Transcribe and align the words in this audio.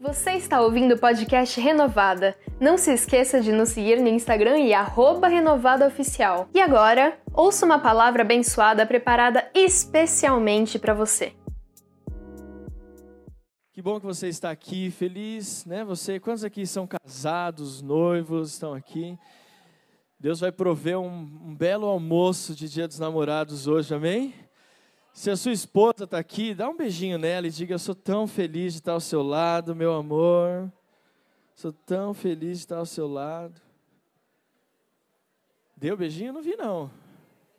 Você 0.00 0.30
está 0.34 0.60
ouvindo 0.60 0.94
o 0.94 0.98
podcast 0.98 1.60
Renovada. 1.60 2.36
Não 2.60 2.78
se 2.78 2.92
esqueça 2.92 3.40
de 3.40 3.50
nos 3.50 3.70
seguir 3.70 4.00
no 4.00 4.06
Instagram 4.06 4.56
e 4.60 4.70
renovadaoficial. 5.28 6.48
E 6.54 6.60
agora, 6.60 7.18
ouça 7.34 7.66
uma 7.66 7.80
palavra 7.80 8.22
abençoada 8.22 8.86
preparada 8.86 9.50
especialmente 9.52 10.78
para 10.78 10.94
você. 10.94 11.32
Que 13.72 13.82
bom 13.82 13.98
que 13.98 14.06
você 14.06 14.28
está 14.28 14.52
aqui, 14.52 14.88
feliz, 14.88 15.64
né? 15.64 15.84
Você, 15.84 16.20
quantos 16.20 16.44
aqui 16.44 16.64
são 16.64 16.86
casados, 16.86 17.82
noivos, 17.82 18.52
estão 18.52 18.74
aqui? 18.74 19.18
Deus 20.20 20.38
vai 20.38 20.52
prover 20.52 20.96
um, 20.96 21.28
um 21.44 21.56
belo 21.56 21.86
almoço 21.86 22.54
de 22.54 22.68
Dia 22.68 22.86
dos 22.86 23.00
Namorados 23.00 23.66
hoje, 23.66 23.92
amém? 23.92 24.32
Se 25.18 25.32
a 25.32 25.36
sua 25.36 25.50
esposa 25.50 26.04
está 26.04 26.16
aqui, 26.16 26.54
dá 26.54 26.68
um 26.68 26.76
beijinho 26.76 27.18
nela 27.18 27.48
e 27.48 27.50
diga: 27.50 27.74
Eu 27.74 27.78
sou 27.80 27.92
tão 27.92 28.24
feliz 28.28 28.74
de 28.74 28.78
estar 28.78 28.92
ao 28.92 29.00
seu 29.00 29.20
lado, 29.20 29.74
meu 29.74 29.92
amor. 29.94 30.72
Sou 31.56 31.72
tão 31.72 32.14
feliz 32.14 32.58
de 32.58 32.64
estar 32.66 32.76
ao 32.76 32.86
seu 32.86 33.08
lado. 33.08 33.60
Deu 35.76 35.96
beijinho? 35.96 36.32
Não 36.32 36.40
vi, 36.40 36.54
não. 36.54 36.88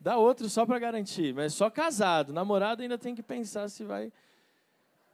Dá 0.00 0.16
outro 0.16 0.48
só 0.48 0.64
para 0.64 0.78
garantir, 0.78 1.34
mas 1.34 1.52
só 1.52 1.68
casado. 1.68 2.32
Namorado 2.32 2.80
ainda 2.80 2.96
tem 2.96 3.14
que 3.14 3.22
pensar 3.22 3.68
se 3.68 3.84
vai, 3.84 4.10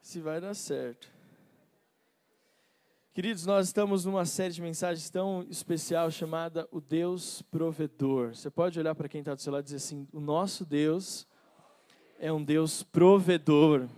se 0.01 0.21
vai 0.21 0.41
dar 0.41 0.55
certo. 0.55 1.09
Queridos, 3.13 3.45
nós 3.45 3.67
estamos 3.67 4.05
numa 4.05 4.25
série 4.25 4.55
de 4.55 4.63
mensagens 4.63 5.11
tão 5.11 5.45
especial 5.51 6.13
chamada 6.13 6.69
O 6.71 6.81
Deus 6.81 7.43
Provedor. 7.43 8.37
Você 8.37 8.49
pode 8.49 8.79
olhar 8.79 8.95
para 8.95 9.09
quem 9.09 9.19
está 9.19 9.35
do 9.35 9.43
seu 9.43 9.53
lado 9.53 9.63
e 9.63 9.65
dizer 9.65 9.79
assim: 9.79 10.07
O 10.13 10.21
nosso 10.21 10.65
Deus 10.65 11.27
é 12.19 12.33
um 12.33 12.43
Deus 12.43 12.83
provedor. 12.83 13.89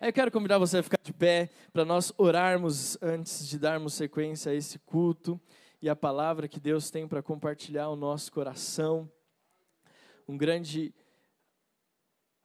Aí 0.00 0.08
eu 0.08 0.12
quero 0.12 0.30
convidar 0.30 0.58
você 0.58 0.78
a 0.78 0.82
ficar 0.82 1.00
de 1.02 1.12
pé 1.12 1.50
para 1.72 1.84
nós 1.84 2.12
orarmos 2.16 2.96
antes 3.02 3.46
de 3.48 3.58
darmos 3.58 3.94
sequência 3.94 4.52
a 4.52 4.54
esse 4.54 4.78
culto 4.78 5.40
e 5.80 5.88
a 5.88 5.96
palavra 5.96 6.48
que 6.48 6.60
Deus 6.60 6.90
tem 6.90 7.06
para 7.06 7.22
compartilhar 7.22 7.88
o 7.88 7.96
nosso 7.96 8.32
coração. 8.32 9.10
Um 10.26 10.36
grande 10.36 10.94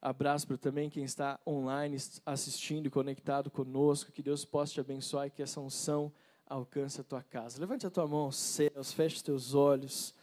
Abraço 0.06 0.46
para 0.46 0.56
também 0.56 0.88
quem 0.88 1.04
está 1.04 1.40
online 1.48 1.98
assistindo 2.24 2.86
e 2.86 2.92
conectado 2.92 3.50
conosco. 3.50 4.12
Que 4.12 4.22
Deus 4.22 4.46
possa 4.46 4.74
te 4.74 4.80
abençoar 4.80 5.26
e 5.26 5.32
que 5.32 5.42
essa 5.42 5.60
unção 5.60 6.14
alcance 6.46 7.02
a 7.02 7.04
tua 7.04 7.24
casa. 7.24 7.60
Levante 7.60 7.88
a 7.88 7.90
tua 7.90 8.06
mão 8.06 8.26
aos 8.26 8.36
céus, 8.36 8.94
feche 8.94 9.16
os 9.16 9.24
teus 9.24 9.56
olhos. 9.56 10.14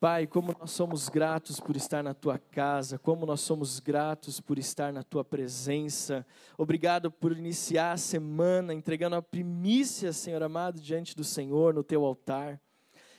Pai, 0.00 0.26
como 0.26 0.56
nós 0.58 0.70
somos 0.70 1.10
gratos 1.10 1.60
por 1.60 1.76
estar 1.76 2.02
na 2.02 2.14
tua 2.14 2.38
casa, 2.38 2.98
como 2.98 3.26
nós 3.26 3.42
somos 3.42 3.78
gratos 3.78 4.40
por 4.40 4.58
estar 4.58 4.92
na 4.92 5.02
tua 5.02 5.22
presença. 5.22 6.26
Obrigado 6.56 7.10
por 7.10 7.36
iniciar 7.36 7.92
a 7.92 7.98
semana 7.98 8.72
entregando 8.72 9.14
a 9.14 9.20
primícia, 9.20 10.10
Senhor 10.10 10.42
amado, 10.42 10.80
diante 10.80 11.14
do 11.14 11.22
Senhor 11.22 11.74
no 11.74 11.84
teu 11.84 12.02
altar. 12.06 12.58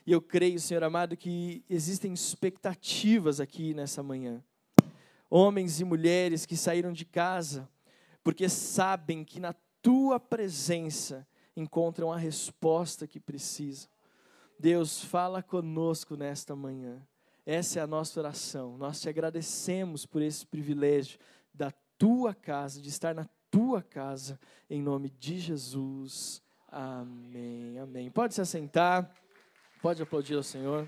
E 0.08 0.12
eu 0.12 0.20
creio, 0.20 0.60
Senhor 0.60 0.84
amado, 0.84 1.16
que 1.16 1.64
existem 1.70 2.12
expectativas 2.12 3.40
aqui 3.40 3.76
nessa 3.76 4.02
manhã 4.02 4.44
homens 5.30 5.80
e 5.80 5.86
mulheres 5.86 6.45
que 6.45 6.58
saíram 6.58 6.92
de 6.92 7.06
casa 7.06 7.70
porque 8.23 8.50
sabem 8.50 9.23
que 9.23 9.40
na 9.40 9.54
tua 9.82 10.20
presença 10.20 11.28
encontram 11.56 12.12
a 12.12 12.18
resposta 12.18 13.08
que 13.08 13.20
precisam. 13.20 13.91
Deus, 14.62 15.04
fala 15.04 15.42
conosco 15.42 16.16
nesta 16.16 16.56
manhã. 16.56 17.02
Essa 17.44 17.80
é 17.80 17.81
a 17.81 17.88
nossa 17.88 18.20
oração. 18.20 18.78
Nós 18.78 19.02
te 19.02 19.09
agradecemos 19.09 20.06
por 20.06 20.22
esse 20.22 20.45
privilégio 20.45 21.20
da 21.52 21.72
tua 21.98 22.36
casa, 22.36 22.80
de 22.80 22.88
estar 22.88 23.16
na 23.16 23.28
tua 23.50 23.82
casa, 23.82 24.39
em 24.70 24.80
nome 24.80 25.09
de 25.09 25.39
Jesus. 25.39 26.44
Amém. 26.67 27.80
Amém. 27.80 28.12
Pode 28.12 28.36
se 28.36 28.42
assentar. 28.42 29.12
Pode 29.82 30.04
aplaudir 30.04 30.36
ao 30.36 30.44
Senhor. 30.44 30.88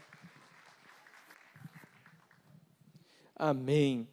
Amém. 3.35 4.07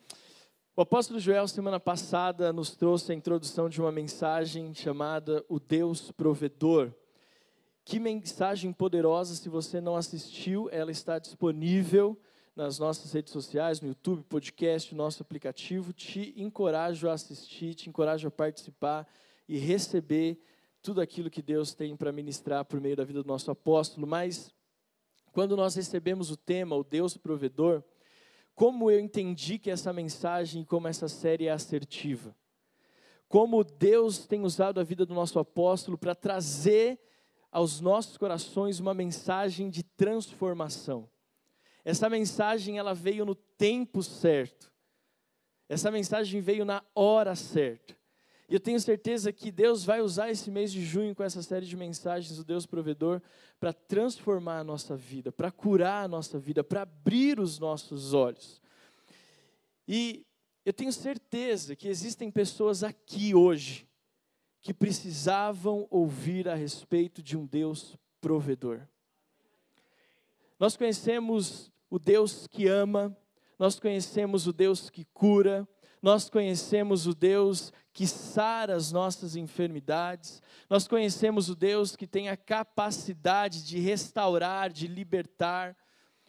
O 0.74 0.80
apóstolo 0.80 1.20
Joel, 1.20 1.46
semana 1.46 1.78
passada, 1.78 2.50
nos 2.50 2.74
trouxe 2.74 3.12
a 3.12 3.14
introdução 3.14 3.68
de 3.68 3.78
uma 3.78 3.92
mensagem 3.92 4.72
chamada 4.72 5.44
O 5.50 5.60
Deus 5.60 6.10
Provedor. 6.10 6.94
Que 7.84 7.98
mensagem 7.98 8.72
poderosa! 8.72 9.34
Se 9.34 9.48
você 9.48 9.80
não 9.80 9.96
assistiu, 9.96 10.68
ela 10.70 10.90
está 10.90 11.18
disponível 11.18 12.18
nas 12.54 12.78
nossas 12.78 13.12
redes 13.12 13.32
sociais, 13.32 13.80
no 13.80 13.88
YouTube, 13.88 14.22
podcast, 14.24 14.94
nosso 14.94 15.22
aplicativo. 15.22 15.92
Te 15.92 16.34
encorajo 16.36 17.08
a 17.08 17.14
assistir, 17.14 17.74
te 17.74 17.88
encorajo 17.88 18.28
a 18.28 18.30
participar 18.30 19.08
e 19.48 19.58
receber 19.58 20.38
tudo 20.82 21.00
aquilo 21.00 21.30
que 21.30 21.42
Deus 21.42 21.74
tem 21.74 21.96
para 21.96 22.12
ministrar 22.12 22.64
por 22.64 22.80
meio 22.80 22.96
da 22.96 23.04
vida 23.04 23.22
do 23.22 23.28
nosso 23.28 23.50
apóstolo. 23.50 24.06
Mas, 24.06 24.52
quando 25.32 25.56
nós 25.56 25.74
recebemos 25.74 26.30
o 26.30 26.36
tema, 26.36 26.76
o 26.76 26.84
Deus 26.84 27.16
Provedor, 27.16 27.82
como 28.54 28.90
eu 28.90 29.00
entendi 29.00 29.58
que 29.58 29.70
essa 29.70 29.92
mensagem, 29.92 30.64
como 30.64 30.86
essa 30.86 31.08
série 31.08 31.46
é 31.46 31.50
assertiva. 31.50 32.36
Como 33.26 33.64
Deus 33.64 34.26
tem 34.26 34.42
usado 34.42 34.80
a 34.80 34.84
vida 34.84 35.06
do 35.06 35.14
nosso 35.14 35.38
apóstolo 35.38 35.96
para 35.96 36.14
trazer 36.14 37.00
aos 37.50 37.80
nossos 37.80 38.16
corações 38.16 38.78
uma 38.78 38.94
mensagem 38.94 39.68
de 39.68 39.82
transformação. 39.82 41.08
Essa 41.84 42.08
mensagem 42.08 42.78
ela 42.78 42.94
veio 42.94 43.24
no 43.24 43.34
tempo 43.34 44.02
certo. 44.02 44.72
Essa 45.68 45.90
mensagem 45.90 46.40
veio 46.40 46.64
na 46.64 46.82
hora 46.94 47.34
certa. 47.34 47.96
E 48.48 48.54
eu 48.54 48.60
tenho 48.60 48.80
certeza 48.80 49.32
que 49.32 49.52
Deus 49.52 49.84
vai 49.84 50.00
usar 50.00 50.30
esse 50.30 50.50
mês 50.50 50.72
de 50.72 50.84
junho 50.84 51.14
com 51.14 51.22
essa 51.22 51.40
série 51.40 51.66
de 51.66 51.76
mensagens 51.76 52.36
do 52.36 52.44
Deus 52.44 52.66
Provedor 52.66 53.22
para 53.60 53.72
transformar 53.72 54.58
a 54.58 54.64
nossa 54.64 54.96
vida, 54.96 55.30
para 55.30 55.52
curar 55.52 56.04
a 56.04 56.08
nossa 56.08 56.38
vida, 56.38 56.64
para 56.64 56.82
abrir 56.82 57.38
os 57.38 57.60
nossos 57.60 58.12
olhos. 58.12 58.60
E 59.86 60.26
eu 60.64 60.72
tenho 60.72 60.92
certeza 60.92 61.76
que 61.76 61.88
existem 61.88 62.30
pessoas 62.30 62.82
aqui 62.82 63.34
hoje 63.34 63.88
que 64.60 64.74
precisavam 64.74 65.86
ouvir 65.90 66.48
a 66.48 66.54
respeito 66.54 67.22
de 67.22 67.36
um 67.36 67.46
Deus 67.46 67.96
provedor. 68.20 68.80
Nós 70.58 70.76
conhecemos 70.76 71.72
o 71.88 71.98
Deus 71.98 72.46
que 72.46 72.68
ama, 72.68 73.16
nós 73.58 73.80
conhecemos 73.80 74.46
o 74.46 74.52
Deus 74.52 74.90
que 74.90 75.04
cura, 75.06 75.66
nós 76.02 76.28
conhecemos 76.28 77.06
o 77.06 77.14
Deus 77.14 77.72
que 77.92 78.06
sara 78.06 78.74
as 78.74 78.92
nossas 78.92 79.36
enfermidades, 79.36 80.42
nós 80.68 80.86
conhecemos 80.86 81.48
o 81.48 81.56
Deus 81.56 81.96
que 81.96 82.06
tem 82.06 82.28
a 82.28 82.36
capacidade 82.36 83.64
de 83.64 83.78
restaurar, 83.78 84.70
de 84.70 84.86
libertar. 84.86 85.76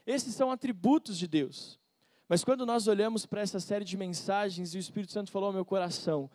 Esses 0.06 0.34
são 0.34 0.52
atributos 0.52 1.18
de 1.18 1.28
Deus. 1.28 1.80
Mas 2.28 2.44
quando 2.44 2.66
nós 2.66 2.88
olhamos 2.88 3.26
para 3.26 3.42
essa 3.42 3.60
série 3.60 3.84
de 3.84 3.98
mensagens 3.98 4.74
e 4.74 4.78
o 4.78 4.80
Espírito 4.80 5.12
Santo 5.12 5.32
falou 5.32 5.48
ao 5.48 5.54
meu 5.54 5.66
coração, 5.66 6.30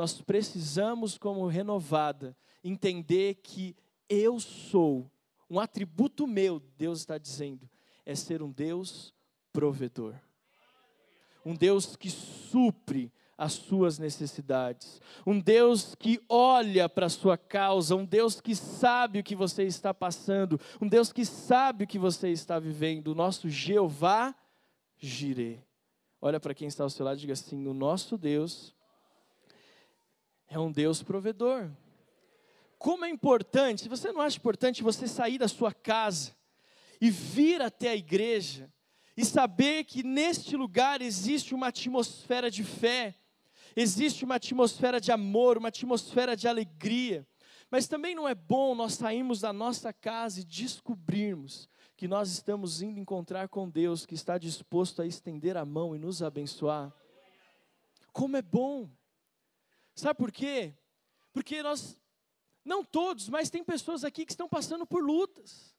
nós 0.00 0.18
precisamos, 0.22 1.18
como 1.18 1.46
renovada, 1.46 2.34
entender 2.64 3.34
que 3.34 3.76
eu 4.08 4.40
sou, 4.40 5.10
um 5.50 5.60
atributo 5.60 6.26
meu, 6.26 6.58
Deus 6.78 7.00
está 7.00 7.18
dizendo, 7.18 7.68
é 8.06 8.14
ser 8.14 8.42
um 8.42 8.50
Deus 8.50 9.12
provedor. 9.52 10.14
Um 11.44 11.54
Deus 11.54 11.96
que 11.96 12.08
supre 12.08 13.12
as 13.36 13.52
suas 13.52 13.98
necessidades, 13.98 15.02
um 15.26 15.38
Deus 15.38 15.94
que 15.94 16.18
olha 16.30 16.88
para 16.88 17.04
a 17.04 17.10
sua 17.10 17.36
causa, 17.36 17.94
um 17.94 18.06
Deus 18.06 18.40
que 18.40 18.56
sabe 18.56 19.18
o 19.18 19.22
que 19.22 19.36
você 19.36 19.64
está 19.64 19.92
passando, 19.92 20.58
um 20.80 20.88
Deus 20.88 21.12
que 21.12 21.26
sabe 21.26 21.84
o 21.84 21.86
que 21.86 21.98
você 21.98 22.30
está 22.30 22.58
vivendo, 22.58 23.08
o 23.08 23.14
nosso 23.14 23.50
Jeová 23.50 24.34
Jireh. 24.96 25.62
Olha 26.22 26.40
para 26.40 26.54
quem 26.54 26.68
está 26.68 26.84
ao 26.84 26.90
seu 26.90 27.04
lado 27.04 27.18
e 27.18 27.20
diga 27.20 27.34
assim: 27.34 27.66
o 27.66 27.74
nosso 27.74 28.16
Deus 28.16 28.74
é 30.50 30.58
um 30.58 30.70
Deus 30.70 31.02
provedor. 31.02 31.70
Como 32.76 33.04
é 33.04 33.08
importante, 33.08 33.88
você 33.88 34.10
não 34.10 34.20
acha 34.20 34.36
importante 34.36 34.82
você 34.82 35.06
sair 35.06 35.38
da 35.38 35.46
sua 35.46 35.72
casa 35.72 36.34
e 37.00 37.08
vir 37.08 37.62
até 37.62 37.90
a 37.90 37.96
igreja, 37.96 38.70
e 39.16 39.24
saber 39.24 39.84
que 39.84 40.02
neste 40.02 40.56
lugar 40.56 41.00
existe 41.00 41.54
uma 41.54 41.68
atmosfera 41.68 42.50
de 42.50 42.64
fé, 42.64 43.14
existe 43.76 44.24
uma 44.24 44.36
atmosfera 44.36 45.00
de 45.00 45.12
amor, 45.12 45.56
uma 45.56 45.68
atmosfera 45.68 46.36
de 46.36 46.48
alegria. 46.48 47.26
Mas 47.70 47.86
também 47.86 48.14
não 48.14 48.28
é 48.28 48.34
bom 48.34 48.74
nós 48.74 48.94
sairmos 48.94 49.40
da 49.40 49.52
nossa 49.52 49.92
casa 49.92 50.40
e 50.40 50.44
descobrirmos 50.44 51.68
que 51.96 52.08
nós 52.08 52.30
estamos 52.30 52.82
indo 52.82 52.98
encontrar 52.98 53.48
com 53.48 53.68
Deus 53.68 54.04
que 54.04 54.14
está 54.14 54.38
disposto 54.38 55.00
a 55.02 55.06
estender 55.06 55.56
a 55.56 55.64
mão 55.64 55.94
e 55.94 55.98
nos 55.98 56.22
abençoar. 56.22 56.92
Como 58.12 58.36
é 58.36 58.42
bom! 58.42 58.90
Sabe 60.00 60.18
por 60.18 60.32
quê? 60.32 60.74
Porque 61.32 61.62
nós, 61.62 61.98
não 62.64 62.84
todos, 62.84 63.28
mas 63.28 63.50
tem 63.50 63.62
pessoas 63.62 64.04
aqui 64.04 64.24
que 64.24 64.32
estão 64.32 64.48
passando 64.48 64.86
por 64.86 65.02
lutas 65.02 65.70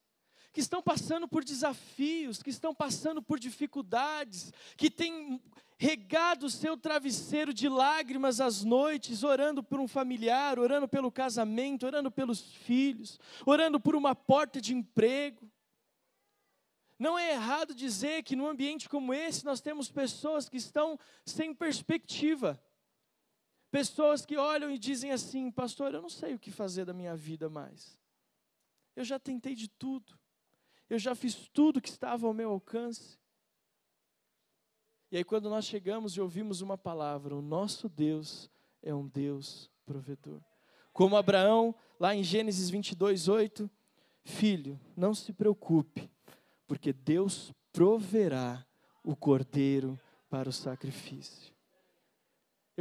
que 0.53 0.59
estão 0.59 0.81
passando 0.81 1.27
por 1.27 1.43
desafios, 1.43 2.43
que 2.43 2.49
estão 2.49 2.75
passando 2.75 3.21
por 3.21 3.39
dificuldades, 3.39 4.51
que 4.75 4.89
têm 4.89 5.41
regado 5.77 6.45
o 6.45 6.49
seu 6.49 6.77
travesseiro 6.77 7.53
de 7.53 7.67
lágrimas 7.69 8.41
às 8.41 8.63
noites, 8.63 9.23
orando 9.23 9.63
por 9.63 9.79
um 9.79 9.87
familiar, 9.87 10.59
orando 10.59 10.87
pelo 10.87 11.11
casamento, 11.11 11.85
orando 11.85 12.11
pelos 12.11 12.53
filhos, 12.53 13.19
orando 13.45 13.79
por 13.79 13.95
uma 13.95 14.13
porta 14.13 14.59
de 14.59 14.75
emprego. 14.75 15.49
Não 16.99 17.17
é 17.17 17.31
errado 17.31 17.73
dizer 17.73 18.21
que 18.21 18.35
num 18.35 18.47
ambiente 18.47 18.87
como 18.87 19.11
esse 19.11 19.43
nós 19.43 19.59
temos 19.59 19.89
pessoas 19.89 20.47
que 20.47 20.57
estão 20.57 20.99
sem 21.25 21.51
perspectiva. 21.51 22.61
Pessoas 23.71 24.25
que 24.25 24.37
olham 24.37 24.69
e 24.69 24.77
dizem 24.77 25.11
assim: 25.11 25.49
Pastor, 25.49 25.93
eu 25.93 26.01
não 26.01 26.09
sei 26.09 26.35
o 26.35 26.39
que 26.39 26.51
fazer 26.51 26.83
da 26.83 26.93
minha 26.93 27.15
vida 27.15 27.49
mais. 27.49 27.97
Eu 28.95 29.05
já 29.05 29.17
tentei 29.17 29.55
de 29.55 29.69
tudo. 29.69 30.19
Eu 30.89 30.99
já 30.99 31.15
fiz 31.15 31.47
tudo 31.53 31.81
que 31.81 31.87
estava 31.87 32.27
ao 32.27 32.33
meu 32.33 32.51
alcance. 32.51 33.17
E 35.09 35.17
aí, 35.17 35.23
quando 35.23 35.49
nós 35.49 35.65
chegamos 35.65 36.13
e 36.13 36.21
ouvimos 36.21 36.59
uma 36.59 36.77
palavra, 36.77 37.33
o 37.35 37.41
nosso 37.41 37.87
Deus 37.87 38.49
é 38.81 38.93
um 38.93 39.07
Deus 39.07 39.71
provedor. 39.85 40.41
Como 40.91 41.15
Abraão, 41.15 41.73
lá 41.97 42.13
em 42.13 42.23
Gênesis 42.23 42.69
22, 42.69 43.29
8, 43.29 43.69
filho, 44.23 44.79
não 44.95 45.13
se 45.13 45.31
preocupe, 45.31 46.09
porque 46.67 46.91
Deus 46.91 47.53
proverá 47.71 48.65
o 49.03 49.15
cordeiro 49.15 49.99
para 50.29 50.49
o 50.49 50.53
sacrifício. 50.53 51.53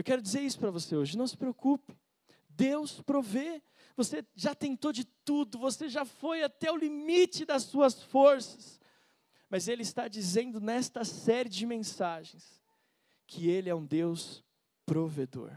Eu 0.01 0.05
quero 0.05 0.23
dizer 0.23 0.41
isso 0.41 0.59
para 0.59 0.71
você 0.71 0.97
hoje, 0.97 1.19
não 1.19 1.27
se 1.27 1.37
preocupe. 1.37 1.95
Deus 2.49 3.03
provê. 3.03 3.63
Você 3.99 4.25
já 4.35 4.55
tentou 4.55 4.95
de 4.95 5.05
tudo, 5.05 5.59
você 5.59 5.91
já 5.91 6.07
foi 6.07 6.43
até 6.43 6.73
o 6.73 6.77
limite 6.77 7.45
das 7.45 7.65
suas 7.65 8.03
forças. 8.05 8.81
Mas 9.51 9.69
Ele 9.69 9.83
está 9.83 10.09
dizendo 10.09 10.59
nesta 10.59 11.05
série 11.05 11.51
de 11.51 11.67
mensagens 11.67 12.63
que 13.27 13.51
Ele 13.51 13.69
é 13.69 13.75
um 13.75 13.85
Deus 13.85 14.43
provedor, 14.87 15.53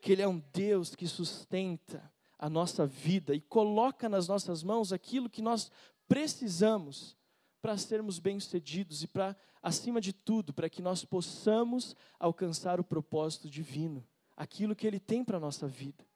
que 0.00 0.12
Ele 0.12 0.22
é 0.22 0.26
um 0.28 0.42
Deus 0.50 0.94
que 0.94 1.06
sustenta 1.06 2.10
a 2.38 2.48
nossa 2.48 2.86
vida 2.86 3.34
e 3.34 3.42
coloca 3.42 4.08
nas 4.08 4.26
nossas 4.26 4.62
mãos 4.62 4.90
aquilo 4.90 5.28
que 5.28 5.42
nós 5.42 5.70
precisamos 6.08 7.14
para 7.60 7.76
sermos 7.76 8.18
bem-sucedidos 8.18 9.02
e 9.02 9.06
para, 9.06 9.36
acima 9.64 9.98
de 9.98 10.12
tudo, 10.12 10.52
para 10.52 10.68
que 10.68 10.82
nós 10.82 11.06
possamos 11.06 11.96
alcançar 12.20 12.78
o 12.78 12.84
propósito 12.84 13.48
divino, 13.48 14.06
aquilo 14.36 14.76
que 14.76 14.86
Ele 14.86 15.00
tem 15.00 15.24
para 15.24 15.38
a 15.38 15.40
nossa 15.40 15.66
vida. 15.66 16.06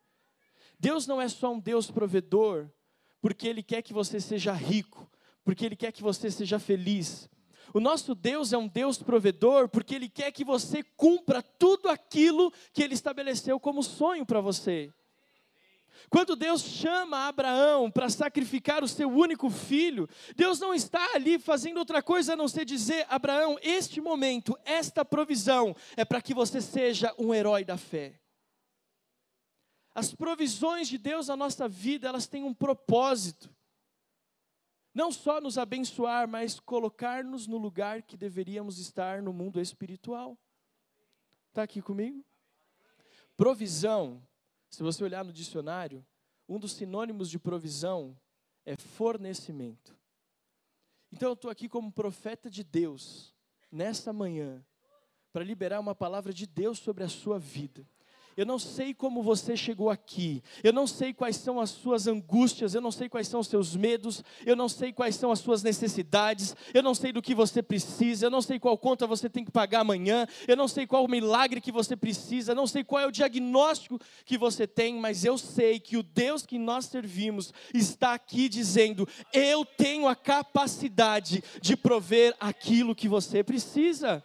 Deus 0.78 1.06
não 1.06 1.18
é 1.18 1.26
só 1.28 1.50
um 1.50 1.58
Deus 1.58 1.90
provedor, 1.90 2.70
porque 3.22 3.48
Ele 3.48 3.62
quer 3.62 3.80
que 3.80 3.94
você 3.94 4.20
seja 4.20 4.52
rico, 4.52 5.10
porque 5.42 5.64
Ele 5.64 5.74
quer 5.74 5.92
que 5.92 6.02
você 6.02 6.30
seja 6.30 6.58
feliz. 6.58 7.26
O 7.72 7.80
nosso 7.80 8.14
Deus 8.14 8.52
é 8.52 8.58
um 8.58 8.68
Deus 8.68 8.98
provedor, 9.02 9.66
porque 9.70 9.94
Ele 9.94 10.10
quer 10.10 10.30
que 10.30 10.44
você 10.44 10.82
cumpra 10.82 11.42
tudo 11.42 11.88
aquilo 11.88 12.52
que 12.74 12.82
Ele 12.82 12.92
estabeleceu 12.92 13.58
como 13.58 13.82
sonho 13.82 14.26
para 14.26 14.42
você. 14.42 14.92
Quando 16.10 16.36
Deus 16.36 16.62
chama 16.62 17.28
Abraão 17.28 17.90
para 17.90 18.08
sacrificar 18.08 18.82
o 18.82 18.88
seu 18.88 19.08
único 19.10 19.50
filho, 19.50 20.08
Deus 20.34 20.58
não 20.58 20.72
está 20.72 21.14
ali 21.14 21.38
fazendo 21.38 21.78
outra 21.78 22.02
coisa 22.02 22.32
a 22.32 22.36
não 22.36 22.48
ser 22.48 22.64
dizer: 22.64 23.06
Abraão, 23.08 23.58
este 23.62 24.00
momento, 24.00 24.58
esta 24.64 25.04
provisão 25.04 25.74
é 25.96 26.04
para 26.04 26.22
que 26.22 26.32
você 26.32 26.60
seja 26.60 27.14
um 27.18 27.34
herói 27.34 27.64
da 27.64 27.76
fé. 27.76 28.20
As 29.94 30.14
provisões 30.14 30.88
de 30.88 30.96
Deus 30.96 31.26
na 31.26 31.36
nossa 31.36 31.68
vida, 31.68 32.08
elas 32.08 32.26
têm 32.26 32.44
um 32.44 32.54
propósito. 32.54 33.50
Não 34.94 35.12
só 35.12 35.40
nos 35.40 35.58
abençoar, 35.58 36.28
mas 36.28 36.58
colocar-nos 36.58 37.46
no 37.46 37.58
lugar 37.58 38.02
que 38.02 38.16
deveríamos 38.16 38.78
estar 38.78 39.22
no 39.22 39.32
mundo 39.32 39.60
espiritual. 39.60 40.38
Está 41.48 41.62
aqui 41.64 41.82
comigo? 41.82 42.24
Provisão 43.36 44.22
se 44.70 44.82
você 44.82 45.02
olhar 45.02 45.24
no 45.24 45.32
dicionário, 45.32 46.04
um 46.48 46.58
dos 46.58 46.72
sinônimos 46.72 47.30
de 47.30 47.38
provisão 47.38 48.16
é 48.64 48.76
fornecimento. 48.76 49.96
Então 51.10 51.30
eu 51.30 51.34
estou 51.34 51.50
aqui 51.50 51.68
como 51.68 51.92
profeta 51.92 52.50
de 52.50 52.62
Deus, 52.62 53.34
nesta 53.70 54.12
manhã, 54.12 54.64
para 55.32 55.44
liberar 55.44 55.80
uma 55.80 55.94
palavra 55.94 56.32
de 56.32 56.46
Deus 56.46 56.78
sobre 56.78 57.04
a 57.04 57.08
sua 57.08 57.38
vida. 57.38 57.86
Eu 58.38 58.46
não 58.46 58.56
sei 58.56 58.94
como 58.94 59.20
você 59.20 59.56
chegou 59.56 59.90
aqui. 59.90 60.44
Eu 60.62 60.72
não 60.72 60.86
sei 60.86 61.12
quais 61.12 61.34
são 61.34 61.58
as 61.58 61.70
suas 61.70 62.06
angústias. 62.06 62.72
Eu 62.72 62.80
não 62.80 62.92
sei 62.92 63.08
quais 63.08 63.26
são 63.26 63.40
os 63.40 63.48
seus 63.48 63.74
medos. 63.74 64.22
Eu 64.46 64.54
não 64.54 64.68
sei 64.68 64.92
quais 64.92 65.16
são 65.16 65.32
as 65.32 65.40
suas 65.40 65.64
necessidades. 65.64 66.54
Eu 66.72 66.80
não 66.80 66.94
sei 66.94 67.12
do 67.12 67.20
que 67.20 67.34
você 67.34 67.60
precisa. 67.60 68.26
Eu 68.26 68.30
não 68.30 68.40
sei 68.40 68.60
qual 68.60 68.78
conta 68.78 69.08
você 69.08 69.28
tem 69.28 69.44
que 69.44 69.50
pagar 69.50 69.80
amanhã. 69.80 70.24
Eu 70.46 70.56
não 70.56 70.68
sei 70.68 70.86
qual 70.86 71.04
o 71.04 71.10
milagre 71.10 71.60
que 71.60 71.72
você 71.72 71.96
precisa. 71.96 72.52
Eu 72.52 72.56
não 72.56 72.68
sei 72.68 72.84
qual 72.84 73.02
é 73.02 73.08
o 73.08 73.10
diagnóstico 73.10 73.98
que 74.24 74.38
você 74.38 74.68
tem. 74.68 74.94
Mas 75.00 75.24
eu 75.24 75.36
sei 75.36 75.80
que 75.80 75.96
o 75.96 76.02
Deus 76.04 76.46
que 76.46 76.60
nós 76.60 76.84
servimos 76.84 77.52
está 77.74 78.14
aqui 78.14 78.48
dizendo: 78.48 79.08
Eu 79.32 79.64
tenho 79.64 80.06
a 80.06 80.14
capacidade 80.14 81.42
de 81.60 81.76
prover 81.76 82.36
aquilo 82.38 82.94
que 82.94 83.08
você 83.08 83.42
precisa. 83.42 84.22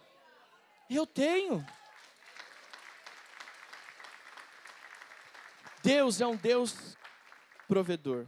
Eu 0.88 1.04
tenho. 1.04 1.66
Deus 5.84 6.18
é 6.18 6.26
um 6.26 6.34
Deus 6.34 6.96
provedor. 7.68 8.26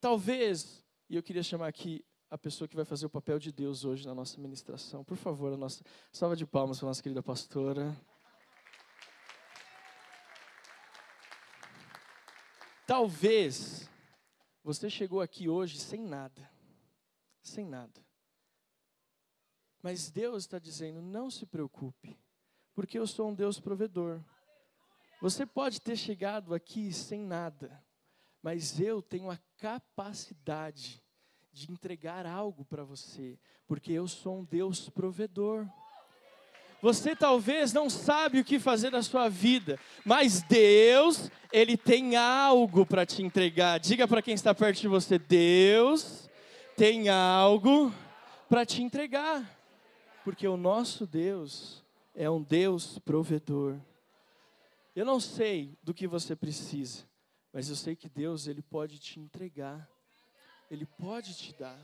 Talvez, 0.00 0.84
e 1.08 1.14
eu 1.14 1.22
queria 1.22 1.44
chamar 1.44 1.68
aqui 1.68 2.04
a 2.28 2.36
pessoa 2.36 2.66
que 2.66 2.74
vai 2.74 2.84
fazer 2.84 3.06
o 3.06 3.10
papel 3.10 3.38
de 3.38 3.52
Deus 3.52 3.84
hoje 3.84 4.04
na 4.04 4.12
nossa 4.12 4.40
ministração. 4.40 5.04
Por 5.04 5.16
favor, 5.16 5.52
a 5.52 5.56
nossa 5.56 5.84
salva 6.10 6.34
de 6.34 6.44
palmas 6.44 6.80
para 6.80 6.86
a 6.86 6.90
nossa 6.90 7.00
querida 7.00 7.22
pastora. 7.22 7.96
Talvez 12.84 13.88
você 14.64 14.90
chegou 14.90 15.20
aqui 15.20 15.48
hoje 15.48 15.78
sem 15.78 16.02
nada. 16.02 16.50
Sem 17.44 17.64
nada. 17.64 18.04
Mas 19.80 20.10
Deus 20.10 20.42
está 20.42 20.58
dizendo: 20.58 21.00
não 21.00 21.30
se 21.30 21.46
preocupe, 21.46 22.18
porque 22.74 22.98
eu 22.98 23.06
sou 23.06 23.28
um 23.28 23.34
Deus 23.34 23.60
provedor. 23.60 24.20
Você 25.22 25.46
pode 25.46 25.80
ter 25.80 25.94
chegado 25.94 26.52
aqui 26.52 26.92
sem 26.92 27.20
nada, 27.20 27.80
mas 28.42 28.80
eu 28.80 29.00
tenho 29.00 29.30
a 29.30 29.38
capacidade 29.56 31.00
de 31.52 31.70
entregar 31.70 32.26
algo 32.26 32.64
para 32.64 32.82
você, 32.82 33.38
porque 33.68 33.92
eu 33.92 34.08
sou 34.08 34.40
um 34.40 34.44
Deus 34.44 34.90
provedor. 34.90 35.64
Você 36.82 37.14
talvez 37.14 37.72
não 37.72 37.88
sabe 37.88 38.40
o 38.40 38.44
que 38.44 38.58
fazer 38.58 38.90
na 38.90 39.00
sua 39.00 39.28
vida, 39.28 39.78
mas 40.04 40.42
Deus, 40.42 41.30
Ele 41.52 41.76
tem 41.76 42.16
algo 42.16 42.84
para 42.84 43.06
te 43.06 43.22
entregar. 43.22 43.78
Diga 43.78 44.08
para 44.08 44.22
quem 44.22 44.34
está 44.34 44.52
perto 44.52 44.80
de 44.80 44.88
você: 44.88 45.20
Deus 45.20 46.28
tem 46.76 47.08
algo 47.08 47.94
para 48.48 48.66
te 48.66 48.82
entregar, 48.82 49.48
porque 50.24 50.48
o 50.48 50.56
nosso 50.56 51.06
Deus 51.06 51.80
é 52.12 52.28
um 52.28 52.42
Deus 52.42 52.98
provedor. 52.98 53.78
Eu 54.94 55.06
não 55.06 55.18
sei 55.18 55.78
do 55.82 55.94
que 55.94 56.06
você 56.06 56.36
precisa, 56.36 57.08
mas 57.52 57.68
eu 57.68 57.76
sei 57.76 57.96
que 57.96 58.08
Deus 58.08 58.46
ele 58.46 58.62
pode 58.62 58.98
te 58.98 59.18
entregar. 59.18 59.88
Ele 60.70 60.86
pode 60.86 61.34
te 61.34 61.54
dar. 61.54 61.80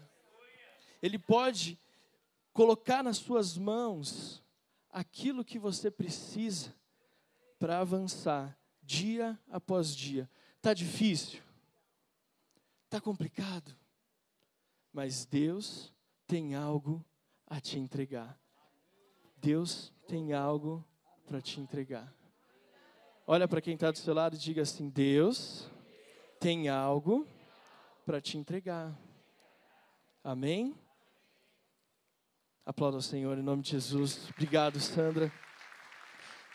Ele 1.03 1.19
pode 1.19 1.79
colocar 2.53 3.03
nas 3.03 3.19
suas 3.19 3.57
mãos 3.57 4.43
aquilo 4.91 5.45
que 5.45 5.59
você 5.59 5.91
precisa 5.91 6.75
para 7.59 7.79
avançar 7.79 8.59
dia 8.83 9.39
após 9.51 9.95
dia. 9.95 10.29
Tá 10.61 10.75
difícil? 10.75 11.43
Tá 12.91 13.01
complicado? 13.01 13.77
Mas 14.93 15.25
Deus 15.25 15.95
tem 16.27 16.55
algo 16.55 17.05
a 17.47 17.61
te 17.61 17.79
entregar. 17.79 18.39
Deus 19.37 19.93
tem 20.07 20.33
algo 20.33 20.85
para 21.27 21.41
te 21.41 21.61
entregar. 21.61 22.18
Olha 23.31 23.47
para 23.47 23.61
quem 23.61 23.75
está 23.75 23.91
do 23.91 23.99
seu 23.99 24.15
lado 24.15 24.37
e 24.37 24.39
diga 24.39 24.63
assim: 24.63 24.89
Deus 24.89 25.71
tem 26.41 26.71
algo 26.71 27.29
para 28.07 28.23
te 28.23 28.39
entregar. 28.39 28.99
Amém? 30.25 30.75
Aplauda 32.65 32.97
ao 32.97 33.03
Senhor 33.03 33.37
em 33.37 33.43
nome 33.43 33.61
de 33.61 33.73
Jesus. 33.73 34.31
Obrigado, 34.31 34.81
Sandra. 34.81 35.31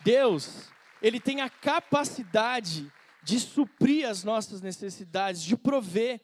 Deus, 0.03 0.72
Ele 1.00 1.20
tem 1.20 1.42
a 1.42 1.50
capacidade 1.50 2.92
de 3.22 3.39
suprir 3.39 4.10
as 4.10 4.24
nossas 4.24 4.60
necessidades, 4.60 5.44
de 5.44 5.56
prover. 5.56 6.20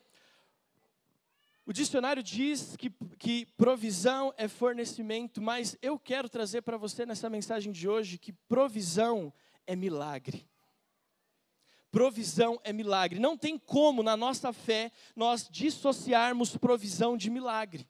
O 1.63 1.71
dicionário 1.71 2.23
diz 2.23 2.75
que, 2.75 2.89
que 3.19 3.45
provisão 3.55 4.33
é 4.35 4.47
fornecimento, 4.47 5.43
mas 5.43 5.77
eu 5.79 5.99
quero 5.99 6.27
trazer 6.27 6.63
para 6.63 6.75
você 6.75 7.05
nessa 7.05 7.29
mensagem 7.29 7.71
de 7.71 7.87
hoje 7.87 8.17
que 8.17 8.33
provisão 8.33 9.31
é 9.31 9.48
milagre. 9.75 10.47
Provisão 11.91 12.59
é 12.63 12.71
milagre. 12.71 13.19
Não 13.19 13.37
tem 13.37 13.57
como, 13.57 14.03
na 14.03 14.15
nossa 14.15 14.53
fé, 14.53 14.91
nós 15.15 15.47
dissociarmos 15.49 16.55
provisão 16.55 17.17
de 17.17 17.29
milagre. 17.29 17.87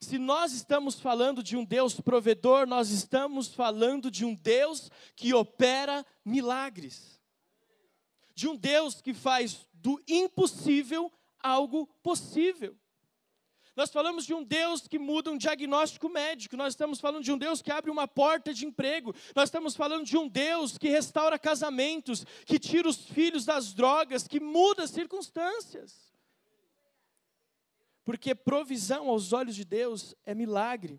Se 0.00 0.18
nós 0.18 0.52
estamos 0.52 1.00
falando 1.00 1.42
de 1.42 1.56
um 1.56 1.64
Deus 1.64 2.00
provedor, 2.00 2.66
nós 2.66 2.90
estamos 2.90 3.54
falando 3.54 4.10
de 4.10 4.24
um 4.24 4.34
Deus 4.34 4.90
que 5.14 5.32
opera 5.32 6.04
milagres. 6.24 7.20
De 8.34 8.46
um 8.48 8.56
Deus 8.56 9.00
que 9.00 9.14
faz 9.14 9.66
do 9.72 10.02
impossível 10.06 11.10
algo 11.40 11.86
possível. 12.02 12.76
Nós 13.76 13.90
falamos 13.90 14.24
de 14.24 14.32
um 14.32 14.42
Deus 14.42 14.88
que 14.88 14.98
muda 14.98 15.30
um 15.30 15.36
diagnóstico 15.36 16.08
médico, 16.08 16.56
nós 16.56 16.72
estamos 16.72 16.98
falando 16.98 17.22
de 17.22 17.30
um 17.30 17.36
Deus 17.36 17.60
que 17.60 17.70
abre 17.70 17.90
uma 17.90 18.08
porta 18.08 18.54
de 18.54 18.64
emprego, 18.64 19.14
nós 19.34 19.48
estamos 19.48 19.76
falando 19.76 20.06
de 20.06 20.16
um 20.16 20.26
Deus 20.26 20.78
que 20.78 20.88
restaura 20.88 21.38
casamentos, 21.38 22.24
que 22.46 22.58
tira 22.58 22.88
os 22.88 23.04
filhos 23.04 23.44
das 23.44 23.74
drogas, 23.74 24.26
que 24.26 24.40
muda 24.40 24.86
circunstâncias. 24.86 26.10
Porque 28.02 28.34
provisão 28.34 29.10
aos 29.10 29.34
olhos 29.34 29.54
de 29.54 29.64
Deus 29.64 30.14
é 30.24 30.34
milagre. 30.34 30.98